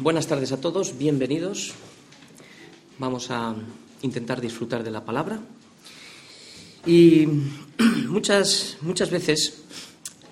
[0.00, 1.74] Buenas tardes a todos, bienvenidos.
[2.98, 3.54] Vamos a
[4.00, 5.40] intentar disfrutar de la palabra.
[6.86, 7.26] Y
[8.08, 9.62] muchas, muchas veces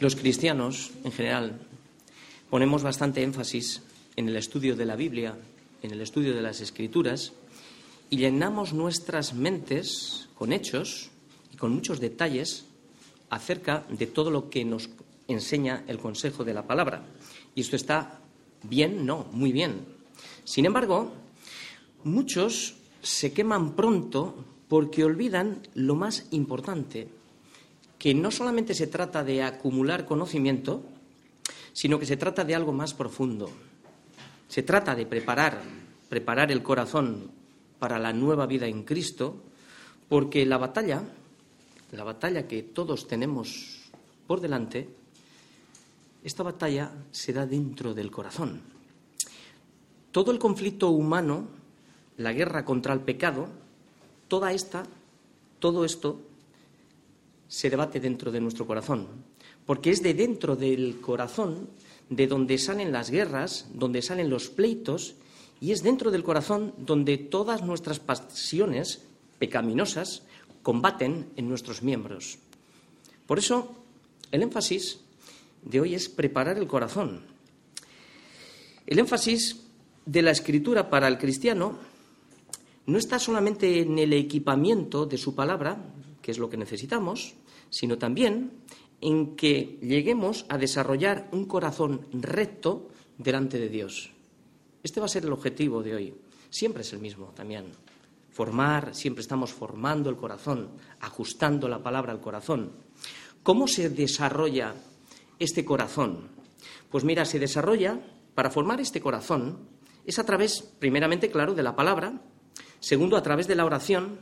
[0.00, 1.60] los cristianos, en general,
[2.48, 3.82] ponemos bastante énfasis
[4.16, 5.36] en el estudio de la Biblia,
[5.82, 7.34] en el estudio de las Escrituras,
[8.08, 11.10] y llenamos nuestras mentes con hechos
[11.52, 12.64] y con muchos detalles
[13.28, 14.88] acerca de todo lo que nos
[15.28, 17.04] enseña el consejo de la palabra.
[17.54, 18.22] Y esto está
[18.62, 19.86] bien, no, muy bien.
[20.44, 21.12] Sin embargo,
[22.04, 27.08] muchos se queman pronto porque olvidan lo más importante,
[27.98, 30.82] que no solamente se trata de acumular conocimiento,
[31.72, 33.50] sino que se trata de algo más profundo.
[34.48, 35.62] Se trata de preparar,
[36.08, 37.30] preparar el corazón
[37.78, 39.36] para la nueva vida en Cristo,
[40.08, 41.02] porque la batalla,
[41.92, 43.90] la batalla que todos tenemos
[44.26, 44.88] por delante,
[46.24, 48.60] esta batalla se da dentro del corazón.
[50.12, 51.48] Todo el conflicto humano,
[52.16, 53.48] la guerra contra el pecado,
[54.26, 54.84] toda esta,
[55.58, 56.20] todo esto
[57.46, 59.06] se debate dentro de nuestro corazón,
[59.64, 61.68] porque es de dentro del corazón
[62.10, 65.14] de donde salen las guerras, donde salen los pleitos,
[65.60, 69.02] y es dentro del corazón donde todas nuestras pasiones
[69.38, 70.22] pecaminosas
[70.62, 72.38] combaten en nuestros miembros.
[73.26, 73.74] Por eso,
[74.30, 75.00] el énfasis
[75.68, 77.22] de hoy es preparar el corazón.
[78.86, 79.64] El énfasis
[80.06, 81.78] de la escritura para el cristiano
[82.86, 85.76] no está solamente en el equipamiento de su palabra,
[86.22, 87.34] que es lo que necesitamos,
[87.68, 88.52] sino también
[89.02, 94.10] en que lleguemos a desarrollar un corazón recto delante de Dios.
[94.82, 96.14] Este va a ser el objetivo de hoy.
[96.48, 97.66] Siempre es el mismo también.
[98.30, 102.72] Formar, siempre estamos formando el corazón, ajustando la palabra al corazón.
[103.42, 104.74] ¿Cómo se desarrolla
[105.38, 106.28] este corazón?
[106.90, 108.00] Pues mira, se desarrolla,
[108.34, 109.58] para formar este corazón,
[110.06, 112.22] es a través, primeramente, claro, de la palabra,
[112.80, 114.20] segundo, a través de la oración,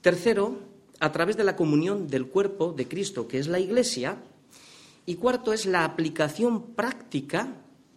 [0.00, 0.58] tercero,
[0.98, 4.22] a través de la comunión del cuerpo de Cristo, que es la Iglesia,
[5.06, 7.56] y cuarto es la aplicación práctica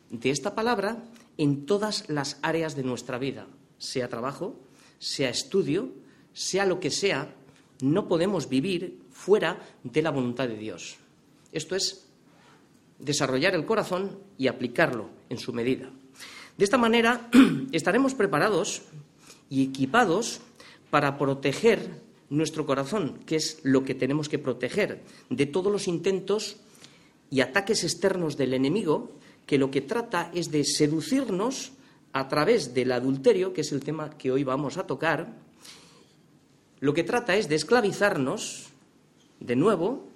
[0.10, 1.04] de esta palabra
[1.38, 3.48] en todas las áreas de nuestra vida,
[3.78, 4.60] sea trabajo,
[5.00, 5.92] sea estudio,
[6.34, 7.36] sea lo que sea,
[7.82, 10.98] no podemos vivir fuera de la voluntad de Dios.
[11.52, 12.03] Esto es
[13.00, 15.90] desarrollar el corazón y aplicarlo en su medida.
[16.58, 17.30] De esta manera
[17.72, 18.84] estaremos preparados
[19.50, 20.42] y equipados
[20.90, 26.58] para proteger nuestro corazón, que es lo que tenemos que proteger de todos los intentos
[27.30, 29.12] y ataques externos del enemigo,
[29.46, 31.72] que lo que trata es de seducirnos
[32.14, 35.34] a través del adulterio, que es el tema que hoy vamos a tocar,
[36.80, 38.68] lo que trata es de esclavizarnos
[39.40, 40.08] de nuevo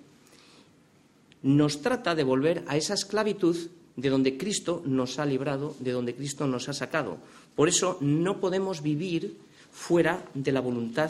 [1.47, 3.55] nos trata de volver a esa esclavitud
[3.95, 7.19] de donde Cristo nos ha librado, de donde Cristo nos ha sacado.
[7.55, 9.37] Por eso no podemos vivir
[9.71, 11.09] fuera de la voluntad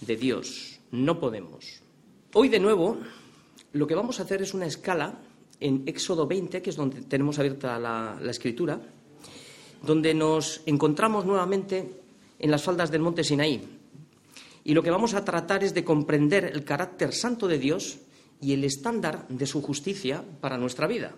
[0.00, 0.80] de Dios.
[0.90, 1.80] No podemos.
[2.32, 2.98] Hoy de nuevo
[3.74, 5.20] lo que vamos a hacer es una escala
[5.60, 8.80] en Éxodo 20, que es donde tenemos abierta la, escritura,
[9.86, 11.88] donde nos encontramos nuevamente
[12.40, 13.62] en las faldas del monte Sinaí.
[14.64, 18.00] Y lo que vamos a tratar es de comprender el carácter santo de Dios
[18.40, 21.14] y el estándar de su justicia para nuestra vida.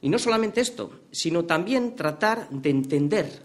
[0.00, 3.42] Y no solamente esto, sino también tratar de entender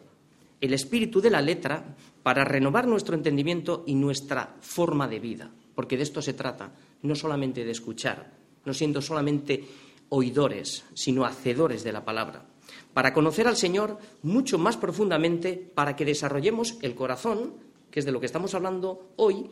[0.59, 5.95] el espíritu de la letra para renovar nuestro entendimiento y nuestra forma de vida, porque
[5.95, 8.33] de esto se trata, no solamente de escuchar,
[8.66, 9.63] no siendo solamente
[10.09, 12.45] oidores, sino hacedores de la palabra,
[12.94, 17.53] para conocer al Señor mucho más profundamente, para que desarrollemos el corazón,
[17.89, 19.50] que es de lo que estamos hablando hoy,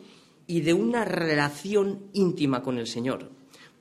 [0.48, 3.30] y de una relación íntima con el Señor,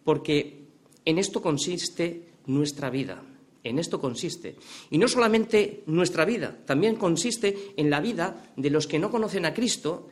[0.04, 0.68] porque
[1.06, 3.24] en esto consiste nuestra vida,
[3.64, 4.58] en esto consiste.
[4.92, 9.46] Y no solamente nuestra vida, también consiste en la vida de los que no conocen
[9.46, 10.10] a Cristo,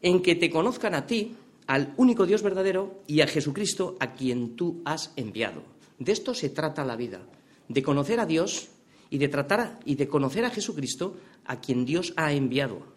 [0.00, 1.34] en que te conozcan a ti,
[1.66, 5.64] al único Dios verdadero, y a Jesucristo a quien tú has enviado.
[5.98, 7.20] De esto se trata la vida,
[7.68, 8.68] de conocer a Dios
[9.10, 12.95] y de tratar y de conocer a Jesucristo a quien Dios ha enviado.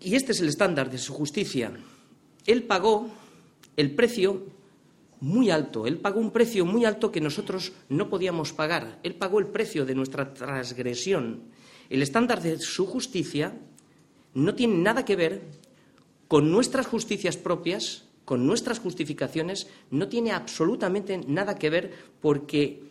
[0.00, 1.72] Y este es el estándar de su justicia.
[2.46, 3.08] Él pagó
[3.76, 4.42] el precio
[5.20, 8.98] muy alto, Él pagó un precio muy alto que nosotros no podíamos pagar.
[9.02, 11.42] Él pagó el precio de nuestra transgresión.
[11.90, 13.58] El estándar de su justicia
[14.32, 15.42] no tiene nada que ver
[16.28, 22.84] con nuestras justicias propias, con nuestras justificaciones, no tiene absolutamente nada que ver porque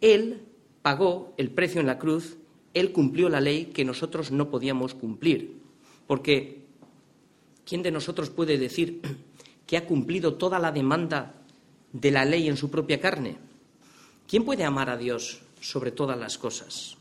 [0.00, 0.42] Él
[0.82, 2.36] pagó el precio en la cruz,
[2.74, 5.61] Él cumplió la ley que nosotros no podíamos cumplir.
[6.06, 6.64] Porque
[7.64, 9.00] ¿quién de nosotros puede decir
[9.66, 11.34] que ha cumplido toda la demanda
[11.92, 13.38] de la ley en su propia carne?
[14.26, 16.96] ¿Quién puede amar a Dios sobre todas las cosas.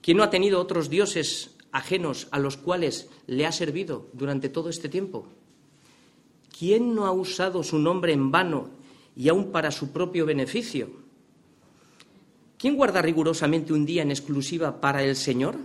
[0.00, 4.70] ¿Quién no ha tenido otros dioses ajenos a los cuales le ha servido durante todo
[4.70, 5.26] este tiempo?
[6.56, 8.70] ¿Quién no ha usado su nombre en vano
[9.16, 10.88] y aún para su propio beneficio?
[12.56, 15.56] ¿Quién guarda rigurosamente un día en exclusiva para el Señor?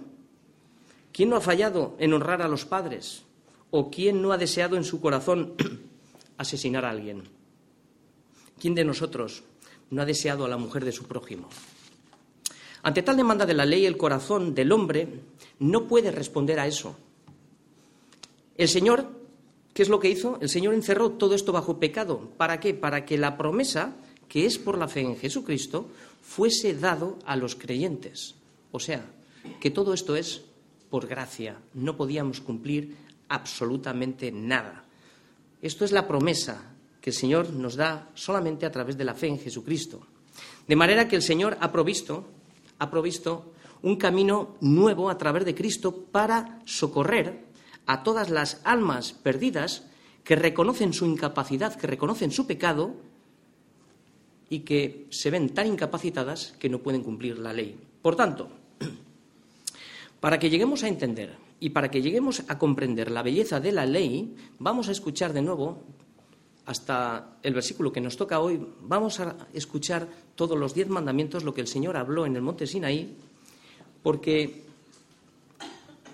[1.16, 3.24] ¿Quién no ha fallado en honrar a los padres?
[3.72, 5.54] ¿O quién no ha deseado en su corazón
[6.38, 7.24] asesinar a alguien?
[8.60, 9.44] ¿Quién de nosotros
[9.92, 11.48] no ha deseado a la mujer de su prójimo?
[12.84, 15.08] Ante tal demanda de la ley, el corazón del hombre
[15.60, 16.98] no puede responder a eso.
[18.58, 19.08] El Señor,
[19.74, 20.38] ¿qué es lo que hizo?
[20.42, 22.30] El Señor encerró todo esto bajo pecado.
[22.36, 22.74] ¿Para qué?
[22.74, 23.96] Para que la promesa,
[24.28, 25.88] que es por la fe en Jesucristo,
[26.22, 28.36] fuese dado a los creyentes.
[28.74, 29.06] O sea,
[29.62, 30.44] que todo esto es
[30.90, 31.58] por gracia.
[31.74, 32.96] No podíamos cumplir
[33.30, 34.84] absolutamente nada.
[35.62, 36.72] Esto es la promesa
[37.02, 40.02] que el Señor nos da solamente a través de la fe en Jesucristo.
[40.68, 42.26] De manera que el Señor ha provisto
[42.80, 43.54] ha provisto
[43.84, 47.46] un camino nuevo a través de Cristo para socorrer
[47.86, 49.86] a todas las almas perdidas
[50.24, 52.96] que reconocen su incapacidad, que reconocen su pecado
[54.50, 57.80] y que se ven tan incapacitadas que no pueden cumplir la ley.
[58.02, 58.50] Por tanto,
[60.20, 63.86] para que lleguemos a entender y para que lleguemos a comprender la belleza de la
[63.86, 65.84] ley, vamos a escuchar de nuevo
[66.66, 71.54] hasta el versículo que nos toca hoy, vamos a escuchar todos los diez mandamientos, lo
[71.54, 73.16] que el Señor habló en el monte Sinaí,
[74.02, 74.64] porque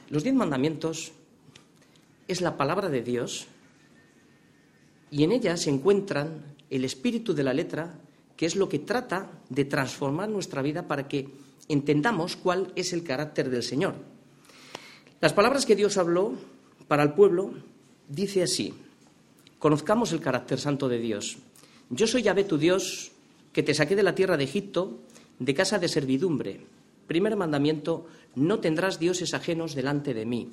[0.10, 1.14] los diez mandamientos
[2.28, 3.48] es la palabra de Dios
[5.10, 8.00] y en ella se encuentran el espíritu de la letra,
[8.36, 11.30] que es lo que trata de transformar nuestra vida para que
[11.74, 13.96] entendamos cuál es el carácter del Señor.
[15.20, 16.34] Las palabras que Dios habló
[16.88, 17.54] para el pueblo
[18.08, 18.74] dice así,
[19.60, 21.38] conozcamos el carácter santo de Dios.
[21.90, 23.12] Yo soy Yahvé tu Dios,
[23.54, 25.00] que te saqué de la tierra de Egipto,
[25.40, 26.62] de casa de servidumbre.
[27.08, 30.50] Primer mandamiento, no tendrás dioses ajenos delante de mí.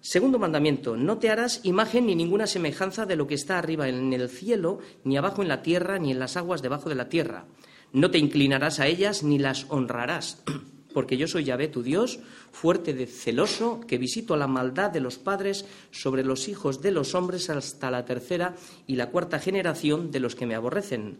[0.00, 4.12] Segundo mandamiento, no te harás imagen ni ninguna semejanza de lo que está arriba en
[4.12, 7.46] el cielo, ni abajo en la tierra, ni en las aguas debajo de la tierra.
[7.92, 10.42] No te inclinarás a ellas ni las honrarás.
[10.92, 12.18] porque yo soy Yahvé tu Dios,
[12.50, 17.14] fuerte de celoso, que visito la maldad de los padres sobre los hijos de los
[17.14, 18.56] hombres hasta la tercera
[18.86, 21.18] y la cuarta generación de los que me aborrecen.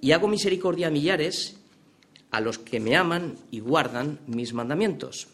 [0.00, 1.58] Y hago misericordia a millares,
[2.30, 5.28] a los que me aman y guardan mis mandamientos.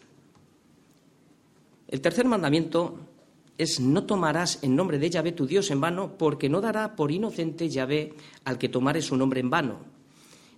[1.87, 2.97] El tercer mandamiento
[3.57, 7.11] es no tomarás en nombre de Yahvé tu Dios en vano, porque no dará por
[7.11, 8.13] inocente Yahvé
[8.45, 9.92] al que tomare su nombre en vano.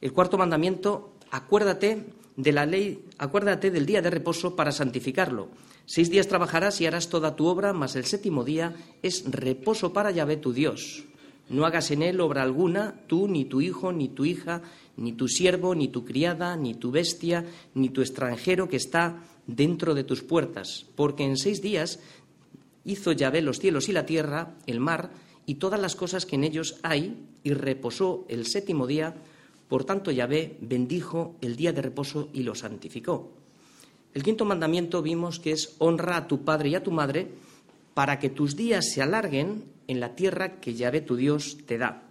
[0.02, 2.06] El cuarto mandamiento, acuérdate
[2.36, 5.50] de la ley, acuérdate del día de reposo para santificarlo.
[5.86, 10.12] Seis días trabajarás y harás toda tu obra, mas el séptimo día es reposo para
[10.12, 11.06] Yahvé tu Dios.
[11.48, 14.64] No hagas en él obra alguna, tú, ni tu hijo, ni tu hija,
[14.98, 17.46] ni tu siervo, ni tu criada, ni tu bestia,
[17.76, 22.00] ni tu extranjero que está dentro de tus puertas, porque en seis días
[22.84, 25.12] hizo Yahvé los cielos y la tierra, el mar,
[25.46, 29.16] y todas las cosas que en ellos hay, y reposó el séptimo día,
[29.68, 33.32] por tanto, Yahvé bendijo el día de reposo y lo santificó.
[34.14, 37.30] El quinto mandamiento vimos que es honra a tu padre y a tu madre
[37.94, 42.04] para que tus días se alarguen en la tierra que Yahvé tu Dios te da.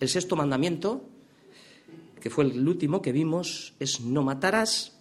[0.00, 1.02] El sexto mandamiento,
[2.20, 4.92] que fue el último que vimos, es no matarás.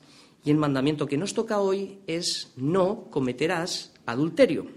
[0.43, 4.67] Y el mandamiento que nos toca hoy es no cometerás adulterio.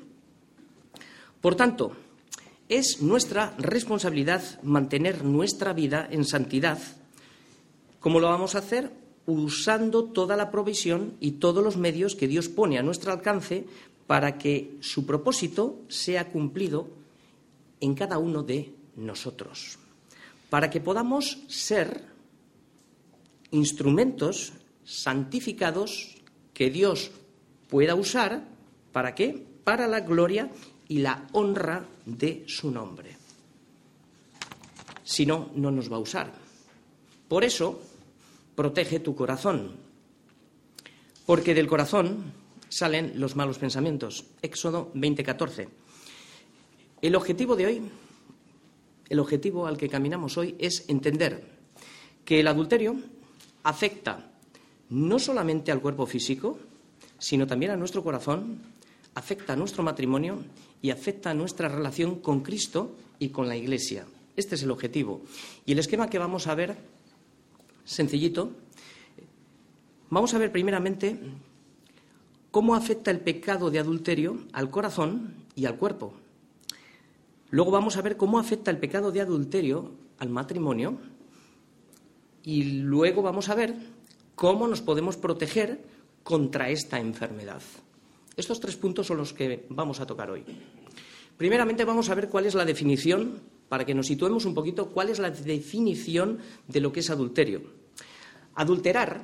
[1.40, 1.92] Por tanto,
[2.68, 6.78] es nuestra responsabilidad mantener nuestra vida en santidad
[8.06, 8.92] ¿Cómo lo vamos a hacer?
[9.26, 13.66] Usando toda la provisión y todos los medios que Dios pone a nuestro alcance
[14.06, 16.86] para que su propósito sea cumplido
[17.80, 19.80] en cada uno de nosotros.
[20.50, 22.04] Para que podamos ser
[23.50, 24.52] instrumentos
[24.84, 26.14] santificados
[26.54, 27.10] que Dios
[27.68, 28.46] pueda usar,
[28.92, 29.44] ¿para qué?
[29.64, 30.48] Para la gloria
[30.86, 33.16] y la honra de su nombre.
[35.02, 36.46] Si no, no nos va a usar.
[37.26, 37.80] Por eso,
[38.56, 39.76] protege tu corazón,
[41.26, 42.32] porque del corazón
[42.68, 44.24] salen los malos pensamientos.
[44.42, 45.68] Éxodo 20:14.
[47.02, 47.82] El objetivo de hoy,
[49.08, 51.44] el objetivo al que caminamos hoy es entender
[52.24, 52.96] que el adulterio
[53.62, 54.32] afecta
[54.88, 56.58] no solamente al cuerpo físico,
[57.18, 58.62] sino también a nuestro corazón,
[59.14, 60.38] afecta a nuestro matrimonio
[60.80, 64.06] y afecta a nuestra relación con Cristo y con la Iglesia.
[64.36, 65.22] Este es el objetivo.
[65.64, 66.76] Y el esquema que vamos a ver
[67.86, 68.50] sencillito.
[70.10, 71.18] Vamos a ver primeramente
[72.50, 76.12] cómo afecta el pecado de adulterio al corazón y al cuerpo.
[77.48, 80.98] Luego vamos a ver cómo afecta el pecado de adulterio al matrimonio.
[82.42, 83.74] Y luego vamos a ver
[84.34, 85.80] cómo nos podemos proteger
[86.22, 87.62] contra esta enfermedad.
[88.36, 90.44] Estos tres puntos son los que vamos a tocar hoy.
[91.36, 95.08] Primeramente vamos a ver cuál es la definición, para que nos situemos un poquito, cuál
[95.08, 96.38] es la definición
[96.68, 97.62] de lo que es adulterio.
[98.56, 99.22] Adulterar,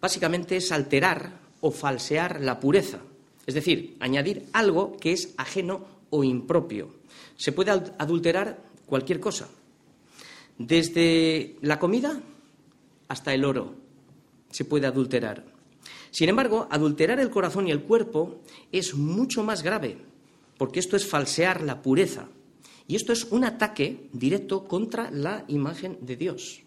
[0.00, 2.98] básicamente, es alterar o falsear la pureza,
[3.46, 6.90] es decir, añadir algo que es ajeno o impropio.
[7.36, 9.48] Se puede adulterar cualquier cosa,
[10.58, 12.20] desde la comida
[13.06, 13.74] hasta el oro
[14.50, 15.44] se puede adulterar.
[16.10, 18.40] Sin embargo, adulterar el corazón y el cuerpo
[18.72, 19.98] es mucho más grave,
[20.56, 22.28] porque esto es falsear la pureza.
[22.88, 26.62] Y esto es un ataque directo contra la imagen de Dios.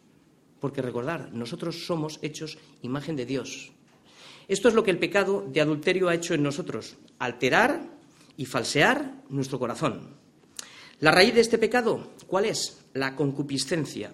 [0.61, 3.73] Porque recordar, nosotros somos hechos imagen de Dios.
[4.47, 7.89] Esto es lo que el pecado de adulterio ha hecho en nosotros, alterar
[8.37, 10.15] y falsear nuestro corazón.
[10.99, 12.77] La raíz de este pecado, ¿cuál es?
[12.93, 14.13] La concupiscencia.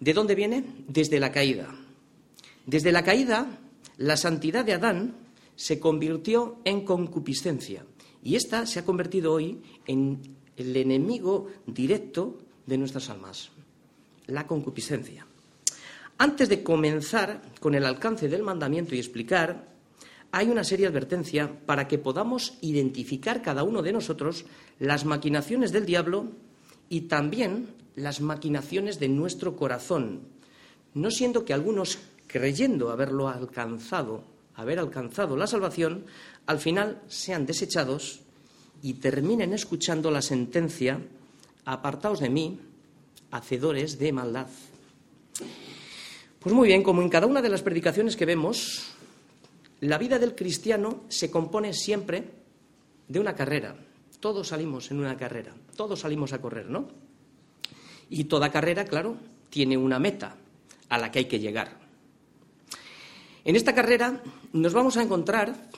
[0.00, 0.64] ¿De dónde viene?
[0.88, 1.68] Desde la caída.
[2.66, 3.60] Desde la caída,
[3.98, 5.14] la santidad de Adán
[5.56, 7.84] se convirtió en concupiscencia
[8.22, 10.20] y esta se ha convertido hoy en
[10.56, 13.50] el enemigo directo de nuestras almas,
[14.26, 15.26] la concupiscencia.
[16.18, 19.68] Antes de comenzar con el alcance del mandamiento y explicar,
[20.30, 24.44] hay una seria advertencia para que podamos identificar cada uno de nosotros
[24.78, 26.28] las maquinaciones del diablo
[26.88, 30.22] y también las maquinaciones de nuestro corazón,
[30.94, 34.24] no siendo que algunos creyendo haberlo alcanzado,
[34.56, 36.04] haber alcanzado la salvación,
[36.46, 38.20] al final sean desechados
[38.82, 41.00] y terminen escuchando la sentencia,
[41.64, 42.58] apartaos de mí,
[43.34, 44.46] hacedores de maldad.
[46.38, 48.92] Pues muy bien, como en cada una de las predicaciones que vemos,
[49.80, 52.30] la vida del cristiano se compone siempre
[53.08, 53.74] de una carrera.
[54.20, 56.88] Todos salimos en una carrera, todos salimos a correr, ¿no?
[58.08, 59.16] Y toda carrera, claro,
[59.50, 60.36] tiene una meta
[60.88, 61.76] a la que hay que llegar.
[63.44, 64.22] En esta carrera
[64.52, 65.70] nos vamos a encontrar,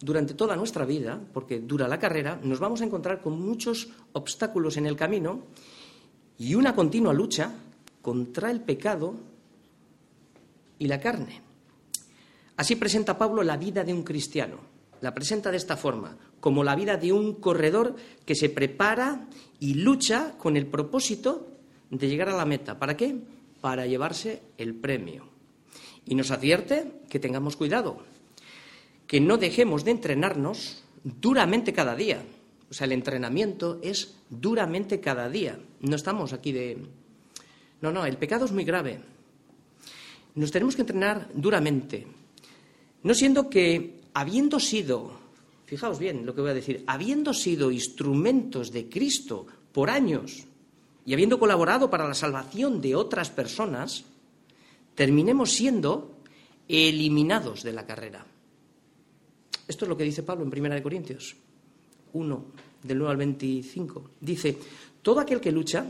[0.00, 4.78] durante toda nuestra vida, porque dura la carrera, nos vamos a encontrar con muchos obstáculos
[4.78, 5.42] en el camino
[6.38, 7.52] y una continua lucha
[8.00, 9.14] contra el pecado
[10.78, 11.40] y la carne.
[12.56, 14.56] Así presenta Pablo la vida de un cristiano.
[15.00, 19.26] La presenta de esta forma, como la vida de un corredor que se prepara
[19.58, 21.48] y lucha con el propósito
[21.90, 22.78] de llegar a la meta.
[22.78, 23.16] ¿Para qué?
[23.60, 25.28] Para llevarse el premio.
[26.04, 27.98] Y nos advierte que tengamos cuidado,
[29.06, 32.22] que no dejemos de entrenarnos duramente cada día.
[32.72, 35.60] O sea, el entrenamiento es duramente cada día.
[35.80, 36.78] No estamos aquí de...
[37.82, 38.98] No, no, el pecado es muy grave.
[40.36, 42.06] Nos tenemos que entrenar duramente.
[43.02, 45.12] No siendo que, habiendo sido,
[45.66, 50.46] fijaos bien lo que voy a decir, habiendo sido instrumentos de Cristo por años
[51.04, 54.06] y habiendo colaborado para la salvación de otras personas,
[54.94, 56.16] terminemos siendo
[56.68, 58.24] eliminados de la carrera.
[59.68, 61.36] Esto es lo que dice Pablo en 1 Corintios
[62.12, 62.44] 1,
[62.82, 64.10] del 9 al 25.
[64.20, 64.58] Dice,
[65.02, 65.86] todo aquel que lucha,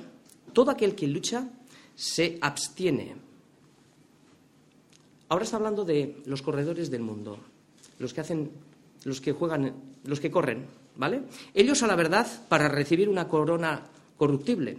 [0.53, 1.49] todo aquel que lucha
[1.95, 3.15] se abstiene.
[5.29, 7.39] Ahora está hablando de los corredores del mundo,
[7.99, 8.51] los que hacen,
[9.05, 9.75] los que juegan,
[10.05, 11.23] los que corren, ¿vale?
[11.55, 13.83] Ellos a la verdad para recibir una corona
[14.17, 14.79] corruptible.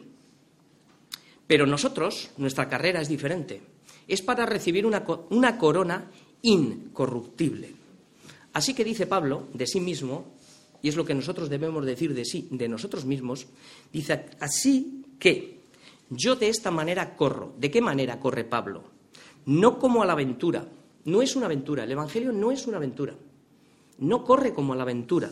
[1.47, 3.73] Pero nosotros, nuestra carrera es diferente
[4.07, 7.73] es para recibir una, corona incorruptible.
[8.53, 10.25] Así que dice Pablo de sí mismo,
[10.84, 13.48] y es lo que nosotros debemos decir de sí, de nosotros mismos,
[13.92, 15.62] dice así que
[16.12, 17.54] yo de esta manera corro.
[17.58, 18.84] ¿De qué manera corre Pablo?
[19.48, 20.68] No como a la aventura.
[21.06, 21.86] No es una aventura.
[21.86, 23.16] El Evangelio no es una aventura.
[23.98, 25.32] No corre como a la aventura.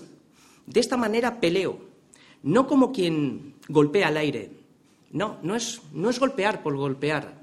[0.66, 1.78] De esta manera peleo.
[2.42, 4.50] No como quien golpea al aire.
[5.12, 7.42] No, no es, no es golpear por golpear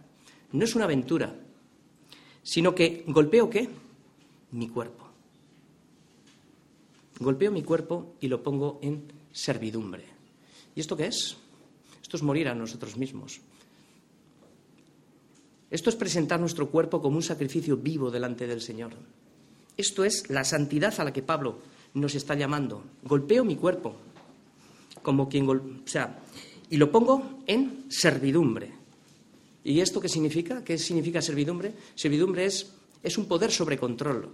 [0.53, 1.35] no es una aventura,
[2.43, 3.69] sino que golpeo qué?
[4.53, 5.08] Mi cuerpo.
[7.19, 10.05] Golpeo mi cuerpo y lo pongo en servidumbre.
[10.75, 11.37] ¿Y esto qué es?
[12.01, 13.41] Esto es morir a nosotros mismos.
[15.71, 18.93] Esto es presentar nuestro cuerpo como un sacrificio vivo delante del Señor.
[19.77, 21.59] Esto es la santidad a la que Pablo
[21.95, 22.83] nos está llamando.
[23.03, 23.97] Golpeo mi cuerpo
[25.03, 26.19] como quien, o sea,
[26.71, 28.73] y lo pongo en servidumbre.
[29.65, 30.65] ¿Y esto qué significa?
[30.65, 31.73] ¿Qué significa servidumbre?
[31.95, 32.73] Servidumbre es,
[33.03, 34.29] es un poder sobre control.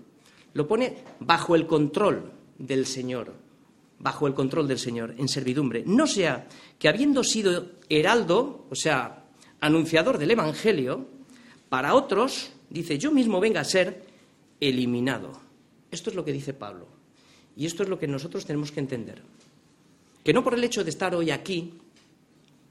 [0.53, 3.35] Lo pone bajo el control del Señor,
[3.99, 5.85] bajo el control del Señor, en servidumbre.
[5.87, 6.47] No sea
[6.79, 9.25] que habiendo sido heraldo, o sea,
[9.61, 11.07] anunciador del Evangelio,
[11.69, 14.05] para otros, dice, yo mismo venga a ser
[14.61, 15.33] eliminado.
[15.91, 16.87] Esto es lo que dice Pablo.
[17.57, 19.23] Y esto es lo que nosotros tenemos que entender.
[20.23, 21.75] Que no por el hecho de estar hoy aquí,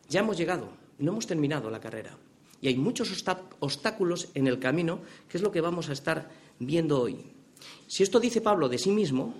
[0.09, 2.17] ya hemos llegado, no hemos terminado la carrera.
[2.61, 3.11] y hay muchos
[3.59, 7.17] obstáculos en el camino, que es lo que vamos a estar viendo hoy.
[7.87, 9.33] Si esto dice Pablo de sí mismo,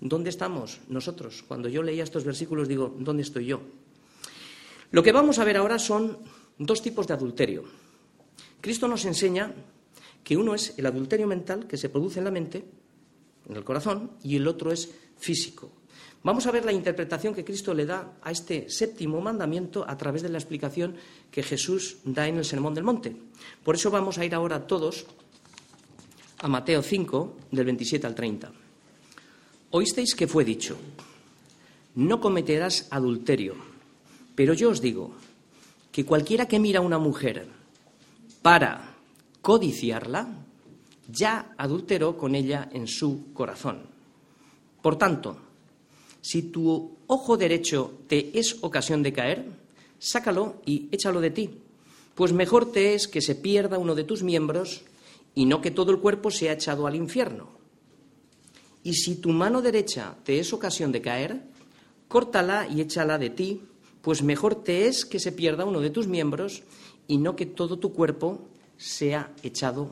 [0.00, 1.44] ¿dónde estamos nosotros?
[1.46, 3.60] Cuando yo leía estos versículos digo, ¿dónde estoy yo?
[4.90, 6.18] Lo que vamos a ver ahora son
[6.58, 7.64] dos tipos de adulterio.
[8.60, 9.54] Cristo nos enseña
[10.24, 12.64] que uno es el adulterio mental que se produce en la mente,
[13.48, 15.72] en el corazón, y el otro es físico.
[16.22, 20.20] Vamos a ver la interpretación que Cristo le da a este séptimo mandamiento a través
[20.22, 20.96] de la explicación
[21.30, 23.16] que Jesús da en el Sermón del Monte.
[23.64, 25.06] Por eso vamos a ir ahora todos
[26.38, 28.52] a Mateo 5, del 27 al 30.
[29.72, 30.76] Oísteis que fue dicho,
[31.94, 33.54] no cometerás adulterio,
[34.34, 35.12] pero yo os digo
[35.92, 37.46] que cualquiera que mira a una mujer
[38.42, 38.96] para
[39.40, 40.26] codiciarla,
[41.06, 43.82] ya adulteró con ella en su corazón.
[44.82, 45.36] Por tanto,
[46.20, 49.46] si tu ojo derecho te es ocasión de caer,
[50.00, 51.50] sácalo y échalo de ti,
[52.16, 54.82] pues mejor te es que se pierda uno de tus miembros
[55.36, 57.59] y no que todo el cuerpo sea echado al infierno.
[58.82, 61.42] Y si tu mano derecha te es ocasión de caer,
[62.08, 63.62] córtala y échala de ti,
[64.02, 66.62] pues mejor te es que se pierda uno de tus miembros
[67.06, 69.90] y no que todo tu cuerpo sea echado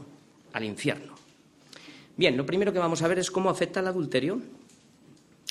[0.53, 1.15] al infierno.
[2.17, 4.41] Bien, lo primero que vamos a ver es cómo afecta el adulterio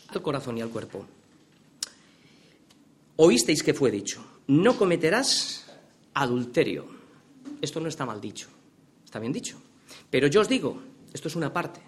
[0.10, 1.06] al corazón y al cuerpo.
[3.18, 5.66] Oísteis que fue dicho, no cometerás
[6.14, 6.86] adulterio.
[7.62, 8.48] Esto no está mal dicho,
[9.04, 9.58] está bien dicho.
[10.10, 10.82] Pero yo os digo,
[11.14, 11.80] esto es una parte,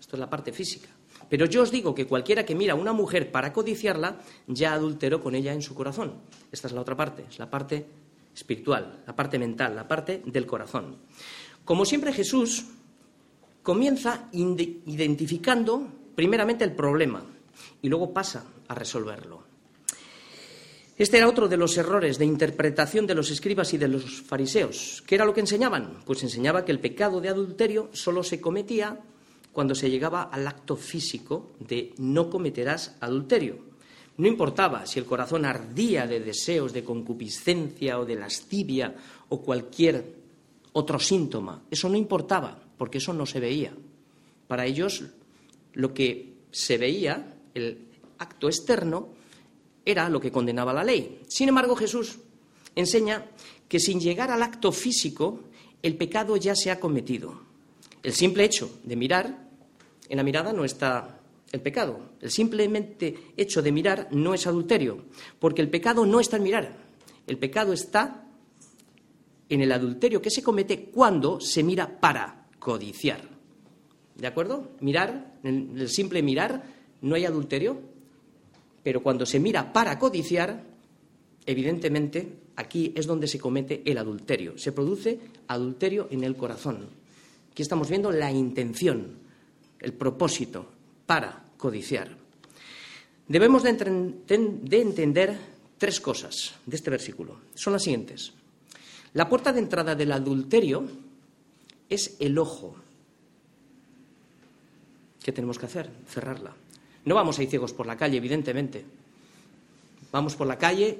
[0.00, 0.88] esto es la parte física.
[1.28, 5.20] Pero yo os digo que cualquiera que mira a una mujer para codiciarla, ya adulteró
[5.20, 6.14] con ella en su corazón.
[6.52, 7.86] Esta es la otra parte, es la parte
[8.34, 10.96] espiritual, la parte mental, la parte del corazón.
[11.64, 12.66] Como siempre Jesús
[13.62, 17.24] comienza identificando primeramente el problema,
[17.82, 19.44] y luego pasa a resolverlo.
[20.96, 25.02] Este era otro de los errores de interpretación de los escribas y de los fariseos.
[25.06, 26.00] ¿Qué era lo que enseñaban?
[26.04, 29.00] Pues enseñaba que el pecado de adulterio solo se cometía
[29.54, 33.72] cuando se llegaba al acto físico de no cometerás adulterio.
[34.16, 38.94] No importaba si el corazón ardía de deseos de concupiscencia o de lascivia
[39.28, 40.16] o cualquier
[40.72, 41.62] otro síntoma.
[41.70, 43.72] Eso no importaba, porque eso no se veía.
[44.48, 45.04] Para ellos
[45.72, 47.78] lo que se veía el
[48.18, 49.08] acto externo
[49.84, 51.20] era lo que condenaba la ley.
[51.28, 52.18] Sin embargo, Jesús
[52.74, 53.26] enseña
[53.68, 55.44] que sin llegar al acto físico,
[55.80, 57.40] el pecado ya se ha cometido.
[58.02, 59.43] El simple hecho de mirar,
[60.14, 61.18] en la mirada no está
[61.50, 62.10] el pecado.
[62.20, 65.06] El simplemente hecho de mirar no es adulterio,
[65.40, 66.76] porque el pecado no está en mirar.
[67.26, 68.28] El pecado está
[69.48, 73.22] en el adulterio que se comete cuando se mira para codiciar.
[74.14, 74.70] ¿De acuerdo?
[74.78, 76.62] Mirar, el simple mirar,
[77.02, 77.80] no hay adulterio,
[78.84, 80.62] pero cuando se mira para codiciar,
[81.44, 84.56] evidentemente aquí es donde se comete el adulterio.
[84.58, 86.86] Se produce adulterio en el corazón.
[87.50, 89.23] Aquí estamos viendo la intención,
[89.84, 90.66] el propósito
[91.06, 92.16] para codiciar.
[93.28, 95.38] Debemos de, entender
[95.78, 97.38] tres cosas de este versículo.
[97.54, 98.32] Son las siguientes.
[99.14, 100.84] La puerta de entrada del adulterio
[101.88, 102.76] es el ojo.
[105.22, 105.90] ¿Qué tenemos que hacer?
[106.08, 106.54] Cerrarla.
[107.04, 108.84] No vamos a ir ciegos por la calle, evidentemente.
[110.12, 110.98] Vamos por la calle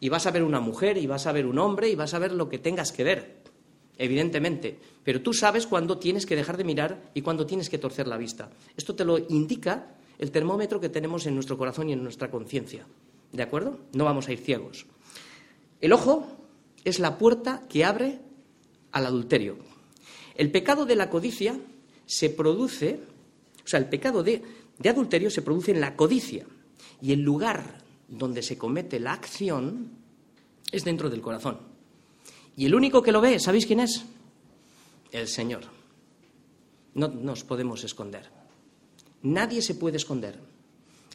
[0.00, 2.18] y vas a ver una mujer y vas a ver un hombre y vas a
[2.18, 3.36] ver lo que tengas que ver,
[3.98, 4.78] evidentemente.
[5.02, 8.16] Pero tú sabes cuándo tienes que dejar de mirar y cuándo tienes que torcer la
[8.16, 8.50] vista.
[8.76, 12.86] Esto te lo indica el termómetro que tenemos en nuestro corazón y en nuestra conciencia.
[13.32, 13.80] ¿De acuerdo?
[13.92, 14.86] No vamos a ir ciegos.
[15.80, 16.26] El ojo
[16.84, 18.20] es la puerta que abre
[18.92, 19.56] al adulterio.
[20.36, 21.58] El pecado de la codicia
[22.06, 23.00] se produce,
[23.64, 24.42] o sea, el pecado de,
[24.78, 26.46] de adulterio se produce en la codicia
[27.00, 29.90] y el lugar donde se comete la acción
[30.70, 31.73] es dentro del corazón.
[32.56, 34.04] Y el único que lo ve, ¿sabéis quién es?
[35.10, 35.62] El Señor.
[36.94, 38.30] No nos podemos esconder.
[39.22, 40.38] Nadie se puede esconder.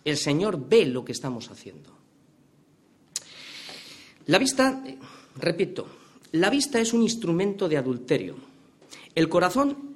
[0.04, 1.92] El Señor ve lo que estamos haciendo.
[4.26, 4.84] La vista,
[5.38, 5.88] repito,
[6.34, 8.36] la vista es un instrumento de adulterio.
[9.16, 9.96] El corazón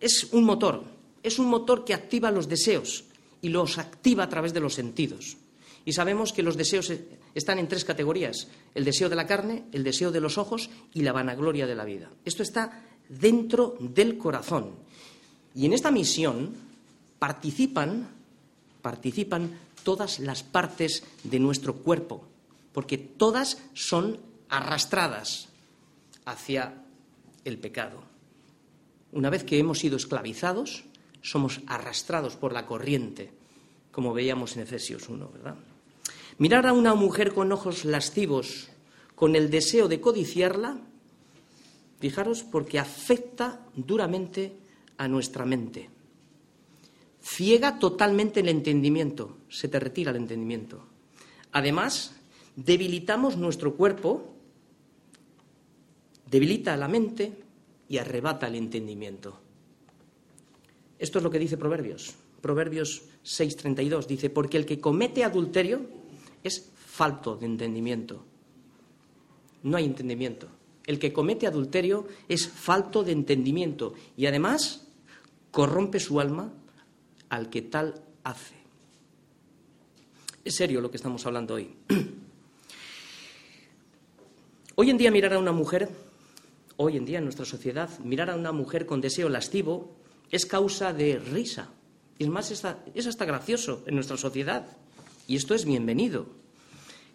[0.00, 0.84] es un motor,
[1.22, 3.04] es un motor que activa los deseos
[3.40, 5.36] y los activa a través de los sentidos.
[5.84, 6.92] Y sabemos que los deseos
[7.34, 11.02] están en tres categorías, el deseo de la carne, el deseo de los ojos y
[11.02, 12.10] la vanagloria de la vida.
[12.24, 14.70] Esto está dentro del corazón.
[15.54, 16.54] Y en esta misión
[17.18, 18.08] participan,
[18.80, 22.26] participan todas las partes de nuestro cuerpo,
[22.72, 24.18] porque todas son
[24.48, 25.48] arrastradas
[26.24, 26.74] hacia
[27.44, 28.02] el pecado.
[29.12, 30.84] Una vez que hemos sido esclavizados,
[31.20, 33.30] somos arrastrados por la corriente,
[33.90, 35.56] como veíamos en Efesios 1, ¿verdad?
[36.42, 38.68] Mirar a una mujer con ojos lascivos,
[39.14, 40.76] con el deseo de codiciarla,
[42.00, 44.52] Fijaros porque afecta duramente
[44.96, 45.88] a nuestra mente.
[47.22, 50.84] Ciega totalmente el entendimiento, se te retira el entendimiento.
[51.52, 52.16] Además,
[52.56, 54.34] debilitamos nuestro cuerpo,
[56.28, 57.34] debilita la mente
[57.88, 59.38] y arrebata el entendimiento.
[60.98, 62.16] Esto es lo que dice Proverbios.
[62.40, 66.01] Proverbios 6:32 dice, porque el que comete adulterio
[66.42, 68.24] es falto de entendimiento.
[69.62, 70.48] No hay entendimiento.
[70.86, 74.88] El que comete adulterio es falto de entendimiento y además
[75.50, 76.52] corrompe su alma
[77.28, 78.56] al que tal hace.
[80.44, 81.74] Es serio lo que estamos hablando hoy.
[84.74, 85.90] Hoy en día mirar a una mujer,
[86.78, 89.94] hoy en día en nuestra sociedad, mirar a una mujer con deseo lascivo
[90.30, 91.68] es causa de risa.
[92.18, 94.66] Es más, es hasta gracioso en nuestra sociedad.
[95.26, 96.26] Y esto es bienvenido.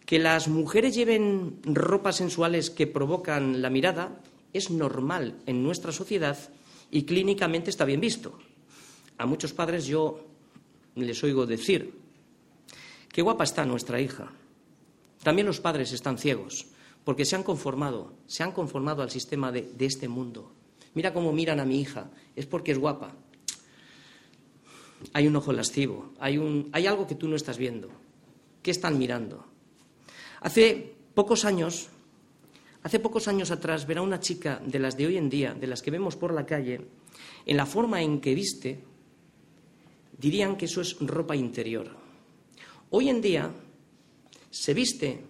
[0.05, 4.21] Que las mujeres lleven ropas sensuales que provocan la mirada
[4.53, 6.37] es normal en nuestra sociedad
[6.89, 8.39] y clínicamente está bien visto.
[9.17, 10.25] A muchos padres yo
[10.95, 11.93] les oigo decir,
[13.11, 14.31] qué guapa está nuestra hija.
[15.23, 16.67] También los padres están ciegos,
[17.03, 20.53] porque se han conformado, se han conformado al sistema de, de este mundo.
[20.93, 23.13] Mira cómo miran a mi hija, es porque es guapa.
[25.13, 27.89] Hay un ojo lascivo, hay, un, hay algo que tú no estás viendo.
[28.61, 29.45] ¿Qué están mirando?
[30.41, 31.89] Hace pocos años,
[32.83, 35.67] hace pocos años atrás, ver a una chica de las de hoy en día, de
[35.67, 36.81] las que vemos por la calle,
[37.45, 38.83] en la forma en que viste,
[40.17, 41.89] dirían que eso es ropa interior.
[42.89, 43.51] Hoy en día
[44.49, 45.23] se viste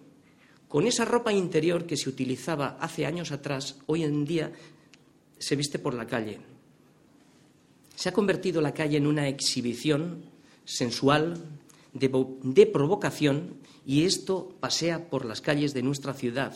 [0.68, 4.52] con esa ropa interior que se utilizaba hace años atrás, hoy en día
[5.38, 6.38] se viste por la calle.
[7.98, 10.22] Se ha convertido la calle en una exhibición
[10.64, 11.34] sensual,
[11.92, 16.54] de, provocación, y esto pasea por las calles de nuestra ciudad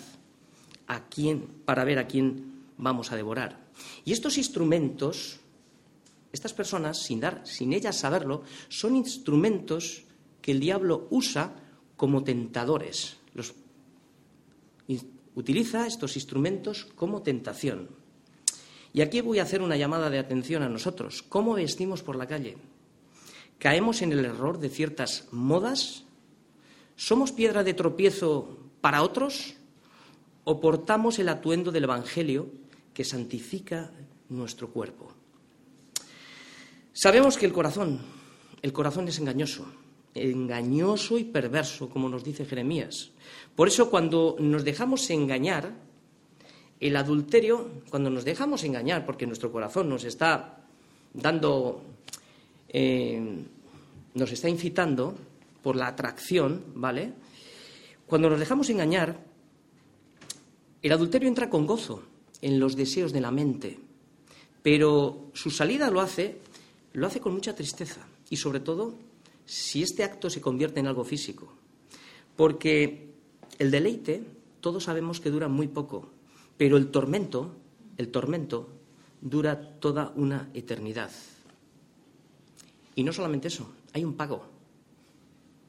[0.86, 3.58] a quién, para ver a quién vamos a devorar.
[4.04, 5.40] Y estos instrumentos,
[6.32, 10.04] estas personas, sin, dar, sin ellas saberlo, son instrumentos
[10.40, 11.56] que el diablo usa
[11.96, 13.16] como tentadores.
[13.34, 13.52] Los,
[15.34, 18.01] utiliza estos instrumentos como tentación.
[18.92, 21.22] Y aquí voy a hacer una llamada de atención a nosotros.
[21.22, 22.56] ¿Cómo vestimos por la calle?
[23.58, 26.04] ¿Caemos en el error de ciertas modas?
[26.96, 29.54] ¿Somos piedra de tropiezo para otros?
[30.44, 32.50] ¿O portamos el atuendo del Evangelio
[32.92, 33.90] que santifica
[34.28, 35.12] nuestro cuerpo?
[36.92, 38.00] Sabemos que el corazón,
[38.60, 39.64] el corazón es engañoso,
[40.14, 43.12] engañoso y perverso, como nos dice Jeremías.
[43.56, 45.72] Por eso cuando nos dejamos engañar,
[46.82, 50.66] el adulterio, cuando nos dejamos engañar, porque nuestro corazón nos está
[51.14, 51.80] dando,
[52.68, 53.38] eh,
[54.14, 55.14] nos está incitando
[55.62, 57.12] por la atracción, ¿vale?
[58.04, 59.16] Cuando nos dejamos engañar,
[60.82, 62.02] el adulterio entra con gozo
[62.40, 63.78] en los deseos de la mente,
[64.64, 66.38] pero su salida lo hace,
[66.94, 68.94] lo hace con mucha tristeza y sobre todo
[69.46, 71.54] si este acto se convierte en algo físico,
[72.34, 73.12] porque
[73.60, 74.24] el deleite
[74.60, 76.10] todos sabemos que dura muy poco
[76.62, 77.56] pero el tormento,
[77.98, 78.68] el tormento
[79.20, 81.10] dura toda una eternidad.
[82.94, 84.46] Y no solamente eso, hay un pago.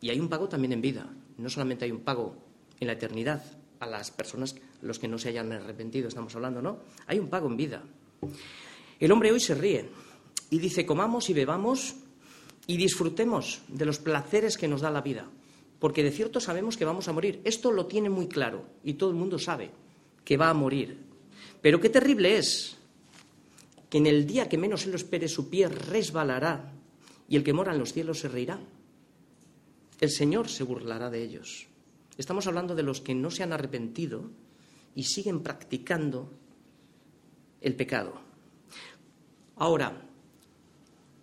[0.01, 1.11] Y hay un pago también en vida.
[1.39, 2.35] No solamente hay un pago
[2.79, 3.43] en la eternidad
[3.79, 6.77] a las personas, los que no se hayan arrepentido, estamos hablando, ¿no?
[7.07, 7.81] Hay un pago en vida.
[8.99, 9.89] El hombre hoy se ríe
[10.51, 11.95] y dice, comamos y bebamos
[12.67, 15.27] y disfrutemos de los placeres que nos da la vida,
[15.79, 17.41] porque de cierto sabemos que vamos a morir.
[17.45, 19.71] Esto lo tiene muy claro y todo el mundo sabe
[20.23, 20.97] que va a morir.
[21.61, 22.77] Pero qué terrible es
[23.89, 26.73] que en el día que menos se lo espere su pie resbalará
[27.27, 28.59] y el que mora en los cielos se reirá.
[29.99, 31.67] El Señor se burlará de ellos.
[32.17, 34.29] Estamos hablando de los que no se han arrepentido
[34.95, 36.31] y siguen practicando
[37.61, 38.13] el pecado.
[39.55, 40.01] Ahora,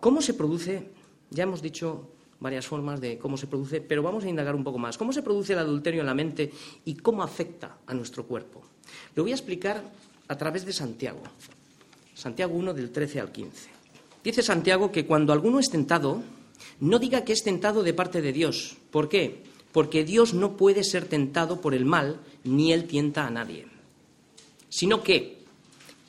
[0.00, 0.90] ¿cómo se produce?
[1.30, 2.10] Ya hemos dicho
[2.40, 4.96] varias formas de cómo se produce, pero vamos a indagar un poco más.
[4.96, 6.50] ¿Cómo se produce el adulterio en la mente
[6.84, 8.62] y cómo afecta a nuestro cuerpo?
[9.14, 9.82] Lo voy a explicar
[10.28, 11.22] a través de Santiago.
[12.14, 13.68] Santiago 1 del 13 al 15.
[14.22, 16.22] Dice Santiago que cuando alguno es tentado,
[16.80, 18.76] no diga que es tentado de parte de Dios.
[18.90, 19.42] ¿Por qué?
[19.72, 23.66] Porque Dios no puede ser tentado por el mal, ni él tienta a nadie.
[24.68, 25.38] Sino que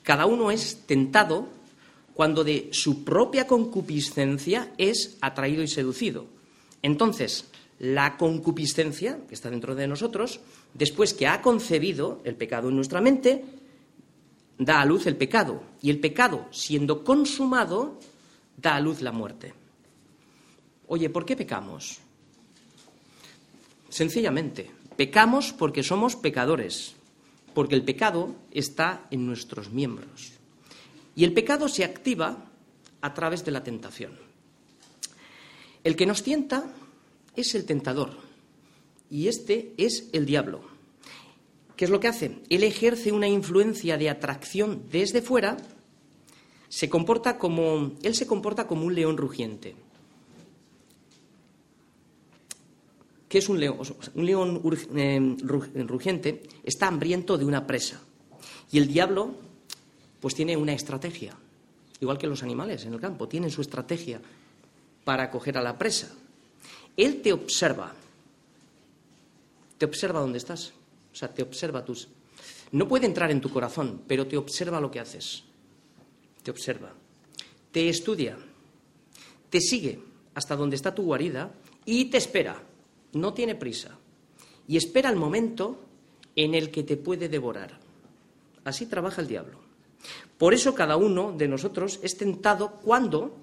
[0.03, 1.47] cada uno es tentado
[2.13, 6.25] cuando de su propia concupiscencia es atraído y seducido.
[6.81, 7.45] Entonces,
[7.79, 10.39] la concupiscencia, que está dentro de nosotros,
[10.73, 13.43] después que ha concebido el pecado en nuestra mente,
[14.57, 15.63] da a luz el pecado.
[15.81, 17.99] Y el pecado, siendo consumado,
[18.57, 19.53] da a luz la muerte.
[20.87, 21.99] Oye, ¿por qué pecamos?
[23.89, 26.95] Sencillamente, pecamos porque somos pecadores.
[27.53, 30.31] porque el pecado está en nuestros miembros.
[31.17, 32.45] Y el pecado se activa
[33.01, 34.17] a través de la tentación.
[35.83, 36.71] El que nos tienta
[37.35, 38.30] es el tentador
[39.11, 40.61] y este es el diablo.
[41.75, 42.39] ¿Qué es lo que hace?
[42.49, 45.57] Él ejerce una influencia de atracción desde fuera,
[46.69, 49.75] se comporta como, él se comporta como un león rugiente.
[53.27, 53.79] ¿Qué es un león?
[54.15, 54.61] Un león
[54.95, 58.01] eh, rugiente está hambriento de una presa.
[58.71, 59.35] Y el diablo,
[60.19, 61.35] pues tiene una estrategia,
[61.99, 64.21] igual que los animales en el campo, tienen su estrategia
[65.03, 66.13] para coger a la presa.
[66.95, 67.93] Él te observa,
[69.81, 70.73] te observa dónde estás,
[71.11, 72.07] o sea, te observa tus...
[72.71, 75.43] No puede entrar en tu corazón, pero te observa lo que haces,
[76.43, 76.93] te observa,
[77.71, 78.37] te estudia,
[79.49, 79.99] te sigue
[80.35, 81.51] hasta donde está tu guarida
[81.83, 82.61] y te espera,
[83.13, 83.97] no tiene prisa,
[84.67, 85.79] y espera el momento
[86.35, 87.79] en el que te puede devorar.
[88.63, 89.61] Así trabaja el diablo.
[90.37, 93.35] Por eso cada uno de nosotros es tentado cuando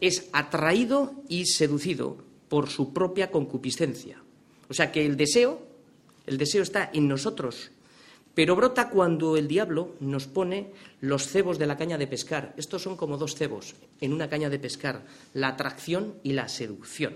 [0.00, 2.16] es atraído y seducido
[2.48, 4.22] por su propia concupiscencia.
[4.70, 5.60] O sea que el deseo,
[6.26, 7.70] el deseo está en nosotros,
[8.34, 12.54] pero brota cuando el diablo nos pone los cebos de la caña de pescar.
[12.56, 15.04] Estos son como dos cebos en una caña de pescar,
[15.34, 17.14] la atracción y la seducción.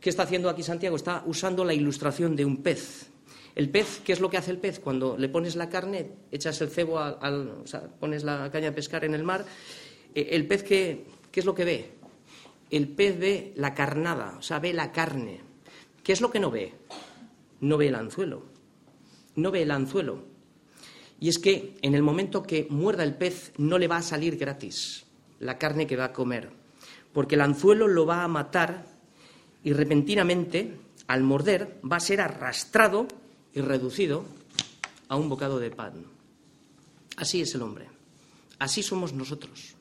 [0.00, 0.96] ¿Qué está haciendo aquí Santiago?
[0.96, 3.06] Está usando la ilustración de un pez.
[3.54, 4.80] El pez, ¿qué es lo que hace el pez?
[4.80, 8.72] Cuando le pones la carne, echas el cebo, al, o sea, pones la caña de
[8.72, 9.46] pescar en el mar,
[10.14, 11.90] eh, el pez que ¿Qué es lo que ve?
[12.70, 15.42] El pez ve la carnada, o sea, ve la carne.
[16.06, 16.72] ¿Qué es lo que no ve?
[17.60, 18.44] No ve el anzuelo.
[19.34, 20.22] No ve el anzuelo.
[21.18, 24.36] Y es que en el momento que muerda el pez no le va a salir
[24.36, 25.04] gratis
[25.40, 26.50] la carne que va a comer,
[27.12, 28.86] porque el anzuelo lo va a matar
[29.64, 33.08] y repentinamente, al morder, va a ser arrastrado
[33.52, 34.26] y reducido
[35.08, 36.04] a un bocado de pan.
[37.16, 37.88] Así es el hombre.
[38.60, 39.74] Así somos nosotros.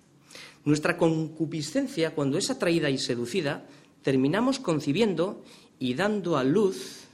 [0.64, 3.68] Nuestra concupiscencia, cuando es atraída y seducida,
[4.02, 5.44] terminamos concibiendo
[5.80, 7.06] y dando a luz,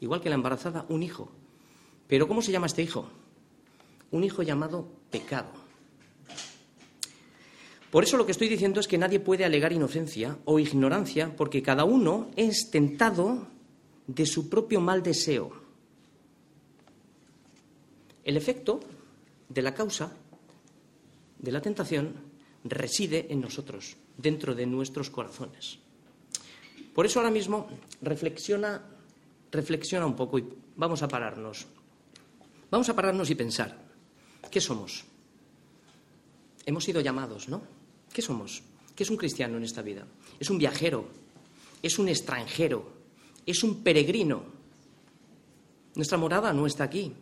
[0.00, 1.30] igual que la embarazada, un hijo.
[2.06, 3.08] Pero ¿cómo se llama este hijo?
[4.10, 5.50] Un hijo llamado pecado.
[7.90, 11.62] Por eso lo que estoy diciendo es que nadie puede alegar inocencia o ignorancia, porque
[11.62, 13.46] cada uno es tentado
[14.06, 15.52] de su propio mal deseo.
[18.24, 18.80] El efecto
[19.48, 20.12] de la causa
[21.38, 22.14] de la tentación
[22.64, 25.78] reside en nosotros, dentro de nuestros corazones.
[26.96, 27.68] Por eso ahora mismo
[28.00, 28.80] reflexiona,
[29.52, 31.66] reflexiona un poco y vamos a pararnos.
[32.70, 33.76] Vamos a pararnos y pensar,
[34.50, 35.04] ¿qué somos?
[36.64, 37.60] Hemos sido llamados, ¿no?
[38.10, 38.62] ¿Qué somos?
[38.94, 40.06] ¿Qué es un cristiano en esta vida?
[40.40, 41.06] Es un viajero,
[41.82, 42.90] es un extranjero,
[43.44, 44.44] es un peregrino.
[45.96, 47.12] Nuestra morada no está aquí.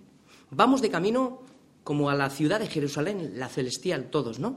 [0.52, 1.42] Vamos de camino
[1.82, 4.56] como a la ciudad de Jerusalén, la celestial, todos, ¿no?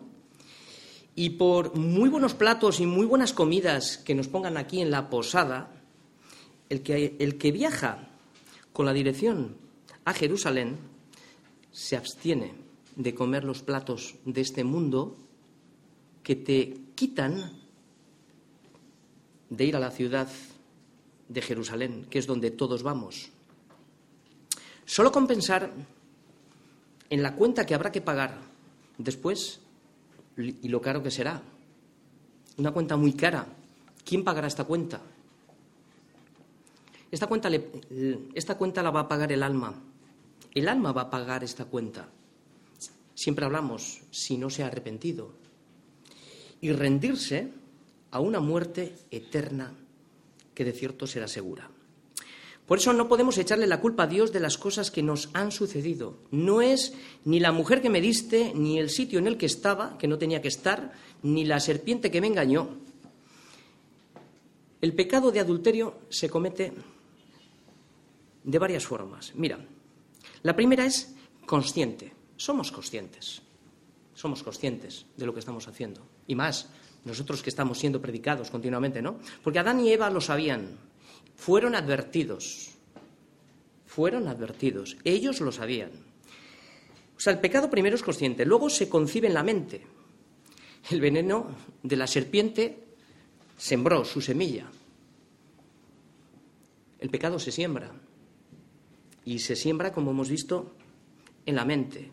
[1.19, 5.09] Y por muy buenos platos y muy buenas comidas que nos pongan aquí en la
[5.09, 5.71] posada,
[6.69, 8.07] el que, el que viaja
[8.71, 9.57] con la dirección
[10.05, 10.77] a Jerusalén
[11.71, 12.53] se abstiene
[12.95, 15.17] de comer los platos de este mundo
[16.21, 17.51] que te quitan
[19.49, 20.27] de ir a la ciudad
[21.29, 23.29] de Jerusalén, que es donde todos vamos.
[24.85, 25.71] Solo con pensar
[27.09, 28.37] en la cuenta que habrá que pagar
[28.99, 29.61] después
[30.37, 31.41] y lo caro que será.
[32.57, 33.45] Una cuenta muy cara.
[34.05, 35.01] ¿Quién pagará esta cuenta?
[37.11, 37.49] Esta cuenta,
[38.33, 39.73] esta cuenta la va a pagar el alma.
[40.53, 42.09] El alma va a pagar esta cuenta.
[43.13, 45.33] Siempre hablamos si no se ha arrepentido.
[46.61, 47.51] Y rendirse
[48.11, 49.73] a una muerte eterna
[50.53, 51.69] que de cierto será segura.
[52.67, 55.53] Por eso no podemos echarle la culpa a Dios de las cosas que nos han
[55.53, 56.17] sucedido.
[56.31, 59.97] No es ni la mujer que me diste, ni el sitio en el que estaba,
[59.97, 60.91] que no tenía que estar,
[61.23, 62.69] ni la serpiente que me engañó.
[64.81, 66.73] El pecado de adulterio se comete
[68.43, 69.31] de varias formas.
[69.35, 69.59] Mira,
[70.43, 72.13] la primera es consciente.
[72.35, 73.41] Somos conscientes.
[74.13, 76.05] Somos conscientes de lo que estamos haciendo.
[76.27, 76.69] Y más,
[77.05, 79.19] nosotros que estamos siendo predicados continuamente, ¿no?
[79.41, 80.77] Porque Adán y Eva lo sabían
[81.37, 82.71] fueron advertidos.
[83.85, 84.97] Fueron advertidos.
[85.05, 85.91] Ellos lo sabían.
[87.15, 89.81] O sea, el pecado primero es consciente, luego se concibe en la mente.
[90.91, 91.47] El veneno
[91.81, 92.83] de la serpiente
[93.57, 94.69] sembró su semilla.
[96.99, 97.91] El pecado se siembra.
[99.25, 100.73] Y se siembra, como hemos visto,
[101.45, 102.11] en la mente.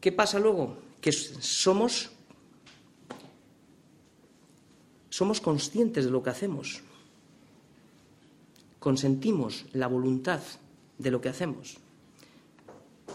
[0.00, 0.78] ¿Qué pasa luego?
[1.00, 2.10] Que somos,
[5.10, 6.82] somos conscientes de lo que hacemos
[8.86, 10.40] consentimos la voluntad
[10.96, 11.76] de lo que hacemos.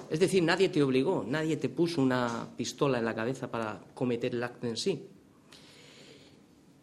[0.10, 4.36] Es decir, nadie te obligó, nadie te puso una pistola en la cabeza para cometer
[4.36, 5.08] el acto en sí.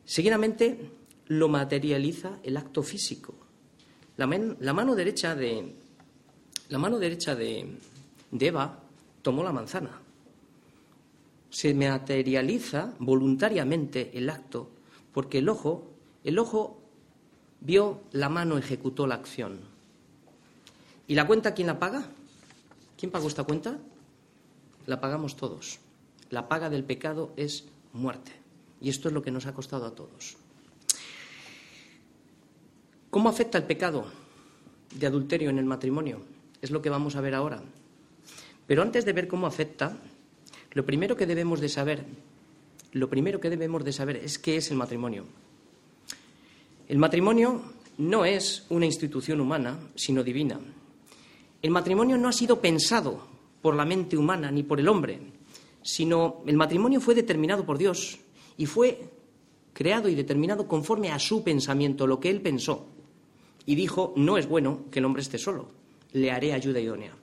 [0.07, 0.91] Seguidamente
[1.27, 3.35] lo materializa el acto físico.
[4.17, 5.75] La, mano derecha de
[6.71, 8.81] de Eva
[9.21, 10.01] tomó la manzana.
[11.51, 14.71] Se materializa voluntariamente el acto
[15.13, 15.91] porque el ojo,
[16.25, 16.78] el ojo
[17.61, 19.61] vio la mano ejecutó la acción.
[21.07, 22.07] ¿Y la cuenta quién la paga?
[22.99, 23.79] ¿Quién pagó esta cuenta?
[24.87, 25.79] La pagamos todos.
[26.31, 28.33] La paga del pecado es muerte.
[28.81, 30.37] Y esto es lo que nos ha costado a todos.
[33.11, 34.07] ¿Cómo afecta el pecado
[34.95, 36.23] de adulterio en el matrimonio?
[36.61, 37.63] Es lo que vamos a ver ahora.
[38.67, 39.97] Pero antes de ver cómo afecta,
[40.73, 42.05] lo primero que debemos de saber,
[42.93, 45.25] lo primero que debemos de saber es qué es el matrimonio.
[46.89, 47.61] El matrimonio
[47.99, 50.59] no es una institución humana, sino divina.
[51.61, 53.27] El matrimonio no ha sido pensado
[53.61, 55.19] por la mente humana ni por el hombre,
[55.83, 58.19] sino el matrimonio fue determinado por Dios
[58.57, 59.11] y fue
[59.75, 62.87] creado y determinado conforme a su pensamiento, lo que él pensó.
[63.67, 65.69] Y dijo, no es bueno que el hombre esté solo,
[66.13, 67.15] le haré ayuda idónea.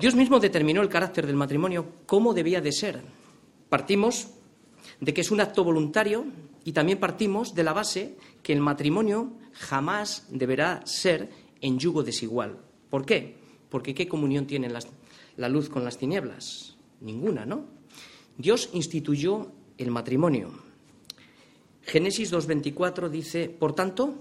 [0.00, 3.00] Dios mismo determinó el carácter del matrimonio, cómo debía de ser.
[3.68, 4.26] Partimos
[5.00, 6.24] de que es un acto voluntario
[6.64, 12.58] y también partimos de la base que el matrimonio jamás deberá ser en yugo desigual.
[12.90, 13.36] ¿Por qué?
[13.68, 14.68] Porque ¿qué comunión tiene
[15.36, 16.76] la luz con las tinieblas?
[17.00, 17.66] Ninguna, ¿no?
[18.36, 20.50] Dios instituyó el matrimonio.
[21.82, 24.14] Génesis 2.24 dice, por tanto,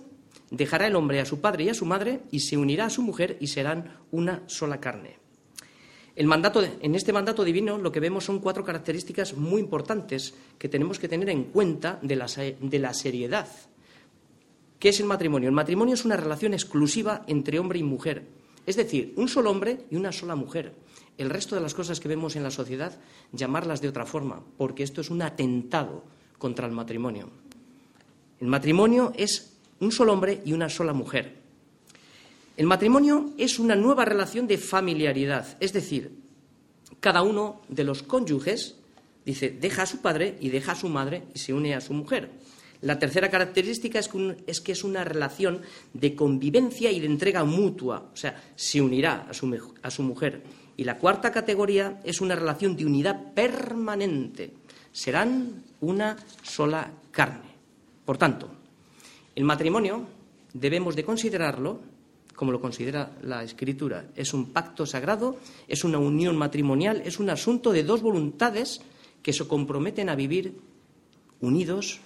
[0.49, 3.01] dejará el hombre a su padre y a su madre y se unirá a su
[3.04, 5.21] mujer y serán una sola carne.
[6.15, 10.69] El mandato, en este mandato divino lo que vemos son cuatro características muy importantes que
[10.69, 13.47] tenemos que tener en cuenta de la, de la seriedad
[14.82, 15.47] ¿Qué es el matrimonio?
[15.47, 18.26] El matrimonio es una relación exclusiva entre hombre y mujer.
[18.65, 20.74] Es decir, un solo hombre y una sola mujer.
[21.19, 23.00] El resto de las cosas que vemos en la sociedad,
[23.32, 26.04] llamarlas de otra forma, porque esto es un atentado
[26.39, 27.30] contra el matrimonio.
[28.39, 31.40] El matrimonio es un solo hombre y una sola mujer.
[32.62, 36.12] El matrimonio es una nueva relación de familiaridad, es decir,
[37.00, 38.76] cada uno de los cónyuges
[39.26, 41.95] dice, deja a su padre y deja a su madre y se une a su
[41.95, 42.30] mujer.
[42.82, 45.62] La tercera característica es que, es una relación
[45.95, 50.43] de convivencia y de entrega mutua, o sea, se unirá a su, a su mujer.
[50.78, 54.54] Y la cuarta categoría es una relación de unidad permanente.
[54.91, 57.56] Serán una sola carne.
[58.06, 58.52] Por tanto,
[59.34, 60.06] el matrimonio
[60.54, 61.80] debemos de considerarlo,
[62.41, 67.30] como lo considera la Escritura, es un pacto sagrado, es una unión matrimonial, es un
[67.30, 68.82] asunto de dos voluntades
[69.21, 70.58] que se comprometen a vivir
[71.39, 71.99] unidos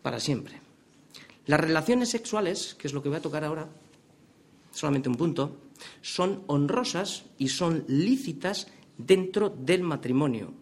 [0.00, 0.60] para siempre.
[1.46, 3.66] Las relaciones sexuales, que es lo que voy a tocar ahora,
[4.70, 5.56] solamente un punto,
[6.00, 10.52] son honrosas y son lícitas dentro del matrimonio.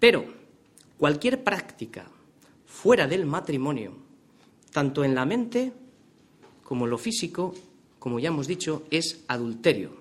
[0.00, 0.24] Pero
[0.98, 2.10] cualquier práctica
[2.64, 3.92] fuera del matrimonio,
[4.72, 5.85] tanto en la mente
[6.66, 7.54] como lo físico,
[8.00, 9.92] como ya hemos dicho, es adulterio.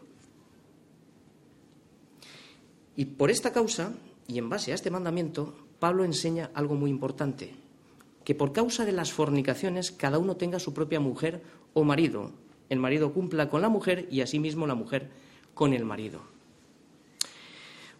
[2.95, 3.93] Y por esta causa,
[4.27, 7.53] y en base a este mandamiento, Pablo enseña algo muy importante
[8.23, 11.43] que por causa de las fornicaciones cada uno tenga su propia mujer
[11.75, 12.31] o marido.
[12.69, 15.11] El marido cumpla con la mujer y asimismo la mujer
[15.53, 16.21] con el marido.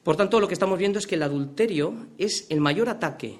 [0.04, 3.39] Por tanto, lo que estamos viendo es que el adulterio es el mayor ataque,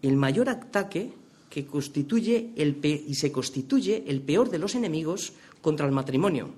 [0.00, 1.12] el mayor ataque
[1.52, 6.48] que constituye el y se constituye el peor de los enemigos contra el matrimonio.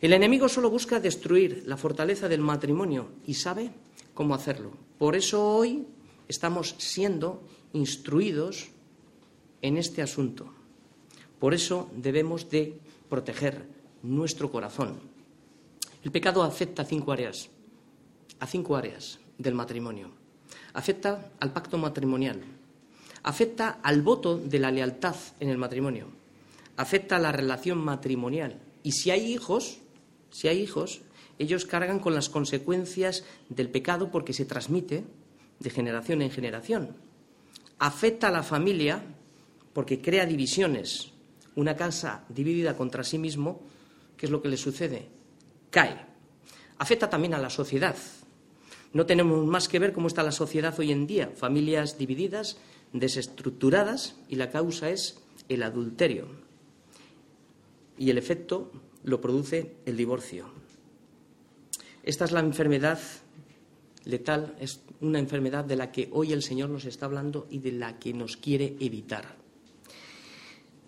[0.00, 3.70] El enemigo solo busca destruir la fortaleza del matrimonio y sabe
[4.14, 4.72] cómo hacerlo.
[4.96, 5.84] Por eso hoy
[6.28, 7.42] estamos siendo
[7.74, 8.68] instruidos
[9.60, 10.50] en este asunto.
[11.38, 12.80] Por eso debemos de
[13.10, 13.66] proteger
[14.02, 14.98] nuestro corazón.
[16.02, 17.50] El pecado afecta a cinco áreas,
[18.38, 20.08] a cinco áreas del matrimonio.
[20.72, 22.40] Afecta al pacto matrimonial,
[23.22, 26.08] afecta al voto de la lealtad en el matrimonio,
[26.76, 28.60] afecta a la relación matrimonial.
[28.82, 29.78] Y si hay hijos,
[30.30, 31.02] si hay hijos,
[31.38, 35.04] ellos cargan con las consecuencias del pecado porque se transmite
[35.58, 36.96] de generación en generación
[37.80, 39.02] afecta a la familia
[39.72, 41.10] porque crea divisiones.
[41.56, 43.62] Una casa dividida contra sí mismo,
[44.16, 45.08] ¿qué es lo que le sucede?
[45.70, 46.06] Cae.
[46.78, 47.96] Afecta también a la sociedad.
[48.92, 51.32] No tenemos más que ver cómo está la sociedad hoy en día.
[51.34, 52.58] Familias divididas,
[52.92, 55.18] desestructuradas, y la causa es
[55.48, 56.26] el adulterio.
[57.98, 58.70] Y el efecto
[59.04, 60.46] lo produce el divorcio.
[62.02, 62.98] Esta es la enfermedad
[64.04, 67.72] letal es una enfermedad de la que hoy el Señor nos está hablando y de
[67.72, 69.36] la que nos quiere evitar.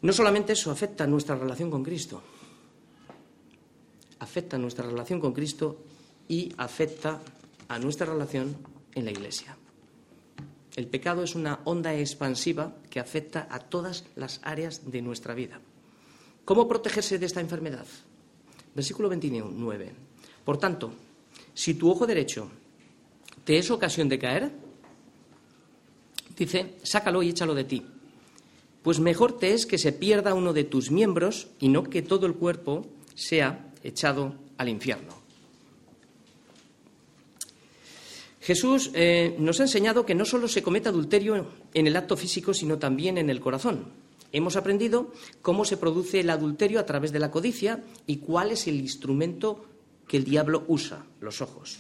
[0.03, 2.23] No solamente eso afecta nuestra relación con Cristo,
[4.19, 5.79] afecta nuestra relación con Cristo
[6.29, 7.21] y afecta
[7.69, 8.57] a nuestra relación
[8.95, 9.57] en la Iglesia.
[10.75, 15.61] El pecado es una onda expansiva que afecta a todas las áreas de nuestra vida.
[16.45, 17.87] ¿Cómo protegerse de esta enfermedad?
[18.75, 19.93] Versículo 29.
[20.45, 20.93] Por tanto,
[21.55, 22.51] si tu ojo derecho
[23.45, 24.51] te es ocasión de caer,
[26.37, 27.87] dice, sácalo y échalo de ti.
[28.83, 32.27] Pues mejor te es que se pierda uno de tus miembros y no que todo
[32.27, 35.22] el cuerpo sea echado al infierno.
[38.43, 42.53] Jesús eh, nos ha enseñado que no solo se comete adulterio en el acto físico,
[42.53, 43.93] sino también en el corazón.
[44.33, 45.13] Hemos aprendido
[45.43, 49.65] cómo se produce el adulterio a través de la codicia y cuál es el instrumento
[50.09, 51.79] que el diablo usa, los ojos.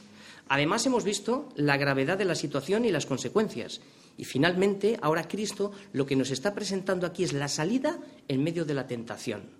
[0.49, 3.81] Además, hemos visto la gravedad de la situación y las consecuencias.
[4.17, 7.99] Y finalmente, ahora Cristo lo que nos está presentando aquí es la salida
[8.29, 9.51] en medio de la tentación.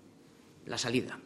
[0.67, 1.19] La salida.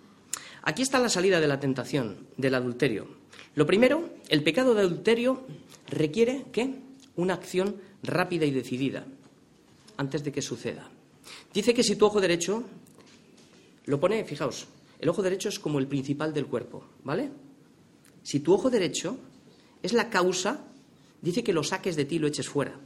[0.63, 3.09] Aquí está la salida de la tentación, del adulterio.
[3.57, 5.47] Lo primero, el pecado de adulterio
[5.89, 6.75] requiere ¿qué?
[7.17, 9.07] Una acción rápida y decidida
[9.97, 10.91] antes de que suceda.
[11.53, 12.63] Dice que si tu ojo derecho
[13.87, 14.67] lo pone, fijaos,
[14.99, 17.31] el ojo derecho es como el principal del cuerpo, ¿vale?
[18.23, 19.17] Si tu ojo derecho
[19.83, 20.65] es la causa,
[21.23, 22.79] dice que lo saques de ti y lo eches fuera.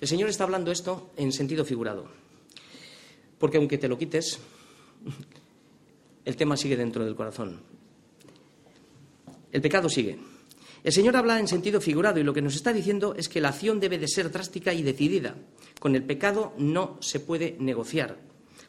[0.00, 2.08] El Señor está hablando esto en sentido figurado.
[3.38, 4.38] Porque aunque te lo quites,
[6.24, 7.60] el tema sigue dentro del corazón.
[9.50, 10.18] El pecado sigue.
[10.84, 13.48] El Señor habla en sentido figurado y lo que nos está diciendo es que la
[13.48, 15.34] acción debe de ser drástica y decidida.
[15.80, 18.18] Con el pecado no se puede negociar.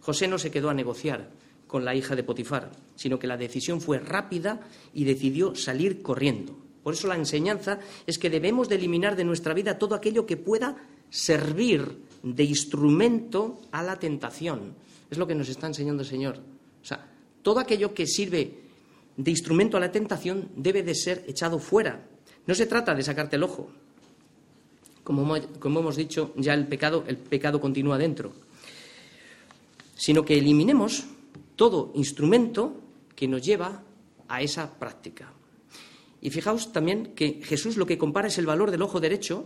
[0.02, 1.30] José no se quedó a negociar
[1.68, 4.60] con la hija de Potifar, sino que la decisión fue rápida
[4.94, 6.58] y decidió salir corriendo.
[6.82, 10.38] Por eso la enseñanza es que debemos de eliminar de nuestra vida todo aquello que
[10.38, 10.78] pueda
[11.12, 14.74] servir de instrumento a la tentación.
[15.12, 16.40] Es lo que nos está enseñando el Señor.
[16.82, 17.08] O sea,
[17.44, 18.69] todo aquello que sirve
[19.20, 22.08] de instrumento a la tentación debe de ser echado fuera.
[22.48, 23.70] No se trata de sacarte el ojo.
[25.04, 28.32] Como, hemos dicho, ya el pecado, el pecado continúa dentro.
[29.96, 31.04] Sino que eliminemos
[31.58, 32.80] todo instrumento
[33.14, 33.84] que nos lleva
[34.30, 35.34] a esa práctica.
[36.22, 39.46] Y fijaos también que Jesús lo que compara es el valor del ojo derecho,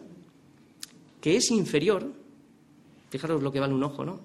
[1.19, 2.13] que es inferior,
[3.09, 4.19] fijaros lo que vale un ojo, ¿no?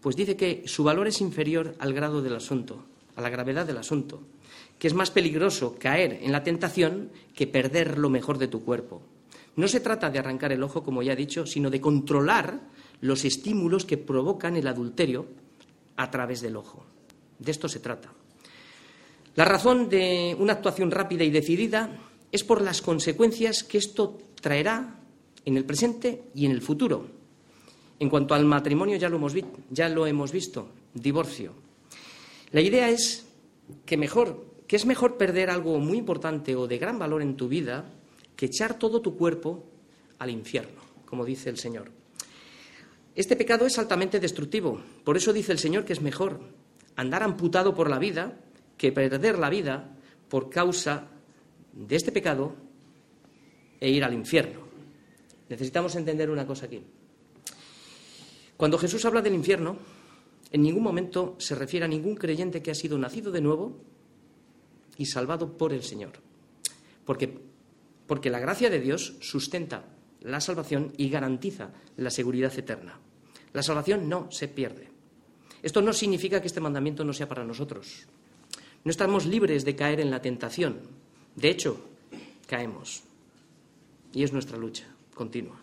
[0.00, 2.84] Pues dice que su valor es inferior al grado del asunto,
[3.16, 4.22] a la gravedad del asunto,
[4.78, 9.02] que es más peligroso caer en la tentación que perder lo mejor de tu cuerpo.
[9.56, 12.60] No se trata de arrancar el ojo, como ya he dicho, sino de controlar
[13.00, 15.26] los estímulos que provocan el adulterio
[15.96, 16.84] a través del ojo.
[17.38, 18.12] De esto se trata.
[19.34, 21.90] La razón de una actuación rápida y decidida
[22.32, 24.98] es por las consecuencias que esto traerá
[25.44, 27.06] en el presente y en el futuro.
[27.98, 31.52] En cuanto al matrimonio ya lo hemos, visto, divorcio.
[32.52, 33.26] La idea es
[33.84, 37.48] que mejor, que es mejor perder algo muy importante o de gran valor en tu
[37.48, 37.84] vida
[38.34, 39.64] que echar todo tu cuerpo
[40.18, 41.90] al infierno, como dice el Señor.
[43.14, 46.40] Este pecado es altamente destructivo, por eso dice el Señor que es mejor
[46.96, 48.38] andar amputado por la vida
[48.76, 49.96] que perder la vida
[50.28, 51.08] por causa
[51.72, 52.54] de este pecado
[53.80, 54.60] e ir al infierno.
[55.48, 56.82] Necesitamos entender una cosa aquí.
[58.56, 59.76] Cuando Jesús habla del infierno,
[60.50, 63.78] en ningún momento se refiere a ningún creyente que ha sido nacido de nuevo
[64.96, 66.12] y salvado por el Señor.
[67.04, 67.40] Porque,
[68.06, 69.84] porque la gracia de Dios sustenta
[70.20, 72.98] la salvación y garantiza la seguridad eterna.
[73.52, 74.90] La salvación no se pierde.
[75.62, 78.06] Esto no significa que este mandamiento no sea para nosotros.
[78.84, 80.80] No estamos libres de caer en la tentación.
[81.34, 81.80] De hecho,
[82.46, 83.02] caemos.
[84.12, 85.60] Y es nuestra lucha continua.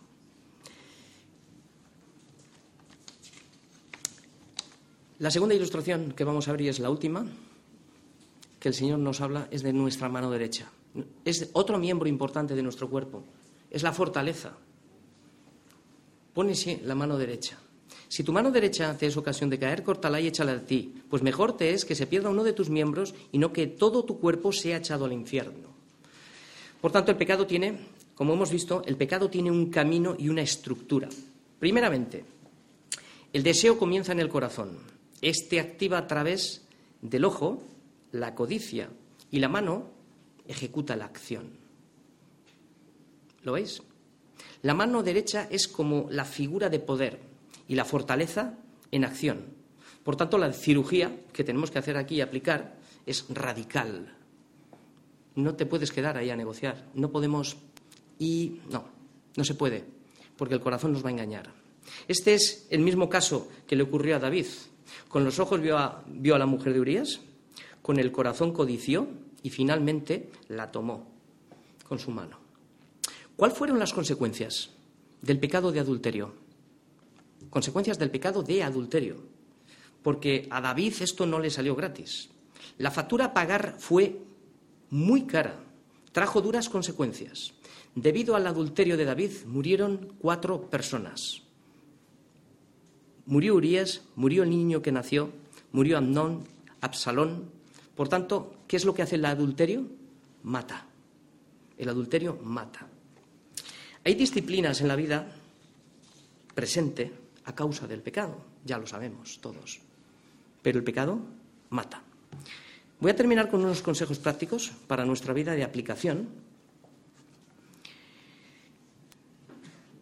[5.19, 7.25] La segunda ilustración que vamos a y es la última,
[8.63, 10.71] que el Señor nos habla, es de nuestra mano derecha.
[11.25, 13.21] Es otro miembro importante de nuestro cuerpo.
[13.69, 14.53] Es la fortaleza.
[16.33, 17.59] Pónese la mano derecha.
[18.07, 21.21] Si tu mano derecha te es ocasión de caer, córtala y échala de ti, pues
[21.21, 24.17] mejor te es que se pierda uno de tus miembros y no que todo tu
[24.17, 25.67] cuerpo sea echado al infierno.
[26.79, 27.77] Por tanto, el pecado tiene,
[28.15, 31.09] como hemos visto, el pecado tiene un camino y una estructura.
[31.59, 32.23] Primeramente,
[33.33, 34.77] el deseo comienza en el corazón.
[35.21, 36.61] Este activa a través
[37.01, 37.61] del ojo
[38.13, 38.89] la codicia
[39.29, 39.89] y la mano
[40.47, 41.51] ejecuta la acción.
[43.43, 43.81] ¿Lo veis?
[44.61, 47.19] La mano derecha es como la figura de poder
[47.67, 48.57] y la fortaleza
[48.91, 49.45] en acción.
[50.03, 54.15] Por tanto, la cirugía que tenemos que hacer aquí y aplicar es radical.
[55.35, 56.85] No te puedes quedar ahí a negociar.
[56.93, 57.57] No podemos.
[58.19, 58.85] Y no,
[59.35, 59.83] no se puede,
[60.37, 61.51] porque el corazón nos va a engañar.
[62.07, 64.45] Este es el mismo caso que le ocurrió a David.
[65.07, 67.19] Con los ojos vio a, vio a la mujer de Urias,
[67.83, 69.07] con el corazón codició
[69.43, 71.11] y finalmente la tomó
[71.87, 72.39] con su mano.
[73.35, 74.71] ¿Cuáles fueron las consecuencias
[75.21, 76.33] del pecado de adulterio?
[77.51, 79.17] Consecuencias del pecado de adulterio.
[80.01, 82.29] Porque a David esto no le salió gratis.
[82.77, 84.21] La factura a pagar fue
[84.89, 85.59] muy cara,
[86.11, 87.53] trajo duras consecuencias.
[87.95, 91.43] Debido al adulterio de David murieron cuatro personas.
[93.25, 95.31] Murió Urias, murió el niño que nació,
[95.71, 96.43] murió Amnón,
[96.81, 97.49] Absalón.
[97.95, 99.85] Por tanto, ¿qué es lo que hace el adulterio?
[100.43, 100.85] Mata.
[101.77, 102.87] El adulterio mata.
[104.03, 105.27] Hay disciplinas en la vida
[106.53, 107.11] presente
[107.45, 109.79] a causa del pecado, ya lo sabemos todos.
[110.61, 111.19] Pero el pecado
[111.69, 112.01] mata.
[112.99, 116.29] Voy a terminar con unos consejos prácticos para nuestra vida de aplicación.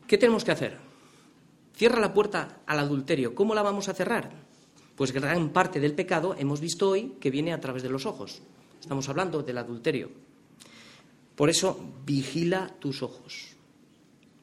[0.08, 0.78] ¿Qué tenemos que hacer?
[1.76, 3.34] Cierra la puerta al adulterio.
[3.34, 4.30] ¿Cómo la vamos a cerrar?
[4.96, 8.42] Pues gran parte del pecado hemos visto hoy que viene a través de los ojos.
[8.80, 10.10] Estamos hablando del adulterio.
[11.36, 13.56] Por eso, vigila tus ojos.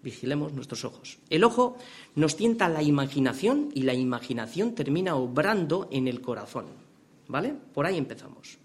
[0.03, 1.19] Vigilemos nuestros ojos.
[1.29, 1.77] El ojo
[2.15, 6.67] nos tienta la imaginación y la imaginación termina obrando en el corazón.
[7.27, 7.55] ¿Vale?
[7.75, 8.59] Por ahí empezamos.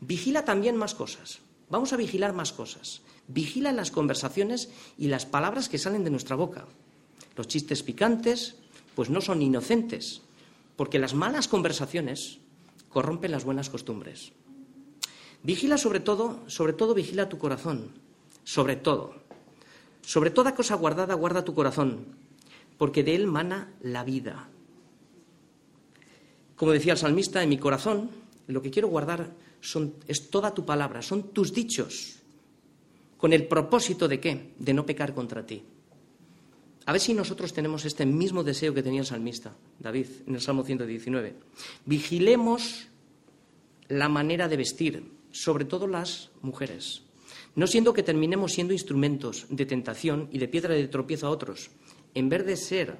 [0.00, 1.38] Vigila también más cosas.
[1.70, 3.00] Vamos a vigilar más cosas.
[3.28, 4.68] Vigila las conversaciones
[4.98, 6.66] y las palabras que salen de nuestra boca.
[7.36, 8.56] Los chistes picantes,
[8.94, 10.22] pues no son inocentes,
[10.76, 12.38] porque las malas conversaciones
[12.88, 14.32] corrompen las buenas costumbres.
[15.42, 17.90] Vigila sobre todo, sobre todo vigila tu corazón,
[18.44, 19.14] sobre todo.
[20.02, 22.06] Sobre toda cosa guardada guarda tu corazón,
[22.78, 24.48] porque de él mana la vida.
[26.56, 28.10] Como decía el salmista, en mi corazón
[28.46, 32.16] lo que quiero guardar son, es toda tu palabra, son tus dichos,
[33.16, 34.54] con el propósito de qué?
[34.58, 35.62] De no pecar contra ti.
[36.86, 40.40] A ver si nosotros tenemos este mismo deseo que tenía el salmista, David, en el
[40.40, 41.34] Salmo 119.
[41.86, 42.88] Vigilemos
[43.88, 47.02] la manera de vestir, sobre todo las mujeres,
[47.54, 51.70] no siendo que terminemos siendo instrumentos de tentación y de piedra de tropiezo a otros.
[52.14, 52.98] En vez de ser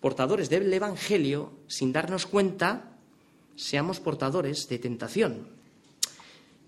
[0.00, 2.96] portadores del Evangelio, sin darnos cuenta,
[3.56, 5.48] seamos portadores de tentación.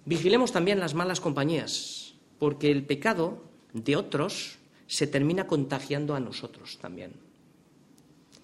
[0.05, 4.59] Vigilemos también las malas compañías, porque el pecado de otros
[4.93, 7.13] se termina contagiando a nosotros también.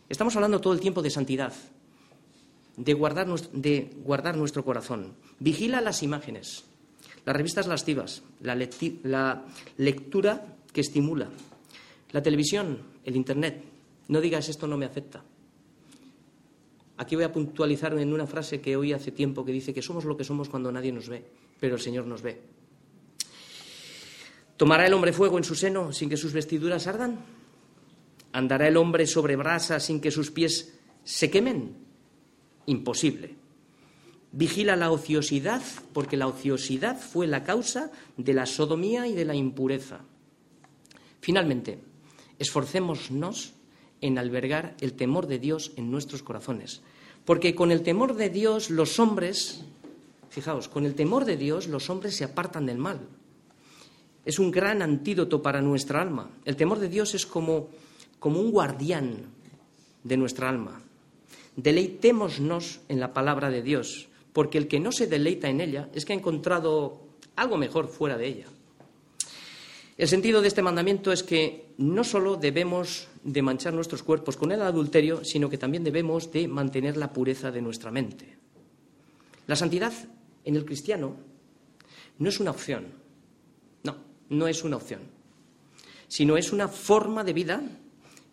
[0.09, 1.53] Estamos hablando todo el tiempo de santidad,
[2.75, 5.13] de guardar, de guardar nuestro corazón.
[5.41, 6.65] Vigila las imágenes,
[7.27, 8.55] las revistas lascivas, la,
[9.77, 11.29] lectura que estimula,
[12.13, 13.63] la televisión, el Internet.
[14.09, 15.23] No digas esto no me afecta.
[16.97, 20.07] Aquí voy a puntualizar en una frase que oí hace tiempo que dice que somos
[20.07, 21.23] lo que somos cuando nadie nos ve,
[21.61, 22.41] pero el Señor nos ve.
[24.59, 27.21] ¿Tomará el hombre fuego en su seno sin que sus vestiduras ardan?
[28.33, 31.77] ¿Andará el hombre sobre brasa sin que sus pies se quemen?
[32.67, 33.37] Imposible.
[34.33, 39.37] Vigila la ociosidad, porque la ociosidad fue la causa de la sodomía y de la
[39.37, 40.01] impureza.
[41.21, 41.79] Finalmente,
[42.41, 43.53] esforcémonos
[44.01, 46.83] en albergar el temor de Dios en nuestros corazones,
[47.25, 49.63] porque con el temor de Dios los hombres,
[50.31, 53.09] fijaos, con el temor de Dios los hombres se apartan del mal
[54.29, 56.29] es un gran antídoto para nuestra alma.
[56.45, 57.71] El temor de Dios es como,
[58.19, 59.23] como un guardián
[60.05, 60.83] de nuestra alma.
[61.57, 66.05] Deleitémonos en la palabra de Dios, porque el que no se deleita en ella es
[66.05, 67.01] que ha encontrado
[67.37, 68.45] algo mejor fuera de ella.
[69.97, 74.53] El sentido de este mandamiento es que no solo debemos de manchar nuestros cuerpos con
[74.53, 78.37] el adulterio, sino que también debemos de mantener la pureza de nuestra mente.
[79.47, 79.95] La santidad
[80.45, 81.17] en el cristiano
[82.19, 82.98] no es una opción,
[84.29, 85.01] no es una opción,
[86.09, 87.63] sino es una forma de vida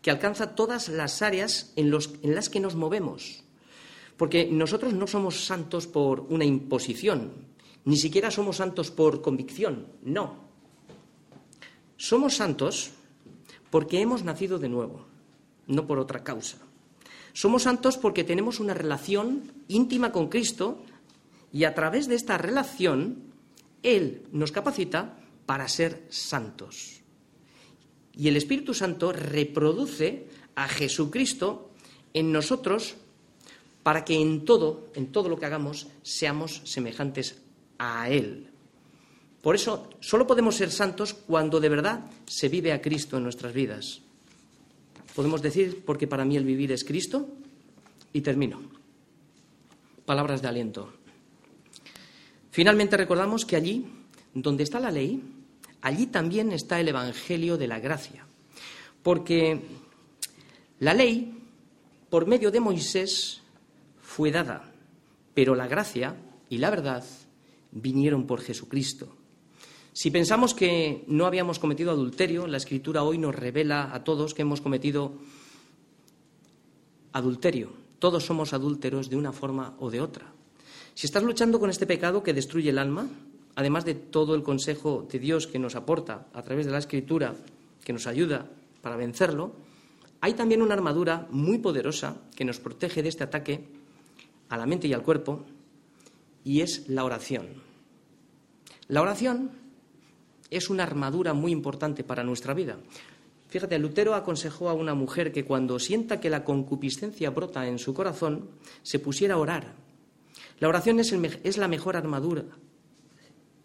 [0.01, 3.43] que alcanza todas las áreas en, las que nos movemos.
[4.17, 7.31] Porque nosotros no somos santos por una imposición,
[7.85, 10.45] ni siquiera somos santos por convicción, no.
[11.97, 12.91] Somos santos
[13.71, 15.05] porque hemos nacido de nuevo,
[15.67, 16.57] no por otra causa.
[17.33, 20.83] Somos santos porque tenemos una relación íntima con Cristo
[21.51, 23.33] y a través de esta relación
[23.81, 27.01] Él nos capacita para ser santos.
[28.13, 31.71] Y el Espíritu Santo reproduce a Jesucristo
[32.13, 32.95] en nosotros
[33.83, 37.41] para que en todo, en todo lo que hagamos, seamos semejantes
[37.77, 38.49] a Él.
[39.41, 43.53] Por eso, solo podemos ser santos cuando de verdad se vive a Cristo en nuestras
[43.53, 44.01] vidas.
[45.13, 47.29] Podemos decir, porque para mí el vivir es Cristo,
[48.11, 48.61] y termino.
[50.05, 50.93] Palabras de aliento.
[52.49, 53.85] Finalmente recordamos que allí,
[54.33, 55.21] donde está la ley,
[55.85, 58.25] allí también está el Evangelio de la gracia.
[59.03, 59.61] Porque
[60.79, 61.31] La ley,
[62.09, 63.41] por medio de Moisés,
[64.01, 64.73] fue dada,
[65.33, 66.17] pero la gracia
[66.49, 67.05] y la verdad
[67.71, 69.15] vinieron por Jesucristo.
[69.93, 74.41] Si pensamos que no habíamos cometido adulterio, la Escritura hoy nos revela a todos que
[74.41, 75.13] hemos cometido
[77.13, 77.71] adulterio.
[77.99, 80.33] Todos somos adúlteros de una forma o de otra.
[80.95, 83.07] Si estás luchando con este pecado que destruye el alma,
[83.55, 87.35] además de todo el consejo de Dios que nos aporta a través de la Escritura,
[87.83, 88.49] que nos ayuda
[88.81, 89.53] para vencerlo,
[90.21, 93.65] hay también una armadura muy poderosa que nos protege de este ataque
[94.49, 95.45] a la mente y al cuerpo,
[96.43, 97.47] y es la oración.
[98.87, 99.51] La oración
[100.49, 102.77] es una armadura muy importante para nuestra vida.
[103.49, 107.93] Fíjate, Lutero aconsejó a una mujer que cuando sienta que la concupiscencia brota en su
[107.93, 108.49] corazón,
[108.83, 109.73] se pusiera a orar.
[110.59, 111.11] La oración es,
[111.43, 112.43] es la mejor armadura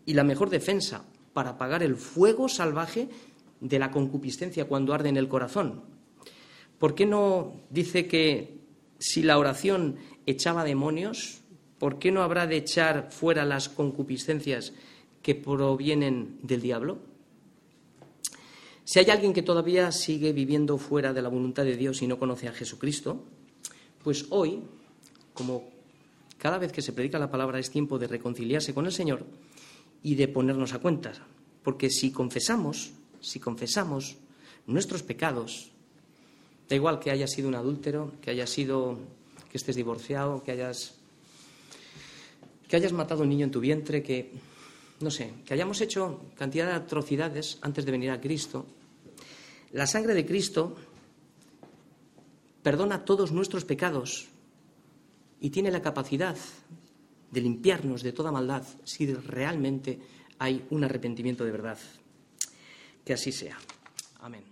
[0.06, 3.08] y la mejor defensa para apagar el fuego salvaje
[3.60, 5.82] de la concupiscencia cuando arde en el corazón.
[6.78, 8.58] ¿Por qué no dice que
[8.98, 9.96] si la oración
[10.26, 11.42] echaba demonios,
[11.78, 14.72] ¿por qué no habrá de echar fuera las concupiscencias
[15.22, 16.98] que provienen del diablo?
[18.84, 22.18] Si hay alguien que todavía sigue viviendo fuera de la voluntad de Dios y no
[22.18, 23.24] conoce a Jesucristo,
[24.02, 24.62] pues hoy,
[25.34, 25.70] como
[26.38, 29.24] cada vez que se predica la palabra es tiempo de reconciliarse con el Señor
[30.02, 31.12] y de ponernos a cuenta.
[31.62, 34.16] Porque si confesamos, si confesamos
[34.66, 35.70] nuestros pecados,
[36.68, 38.98] da igual que hayas sido un adúltero, que hayas sido,
[39.50, 40.94] que estés divorciado, que hayas,
[42.68, 44.32] que hayas matado a un niño en tu vientre, que
[45.00, 48.66] no sé, que hayamos hecho cantidad de atrocidades antes de venir a Cristo,
[49.72, 50.76] la sangre de Cristo
[52.62, 54.28] perdona todos nuestros pecados
[55.40, 56.36] y tiene la capacidad
[57.30, 59.98] de limpiarnos de toda maldad si realmente
[60.38, 61.78] hay un arrepentimiento de verdad.
[63.04, 63.56] Que así sea.
[64.20, 64.49] Amén.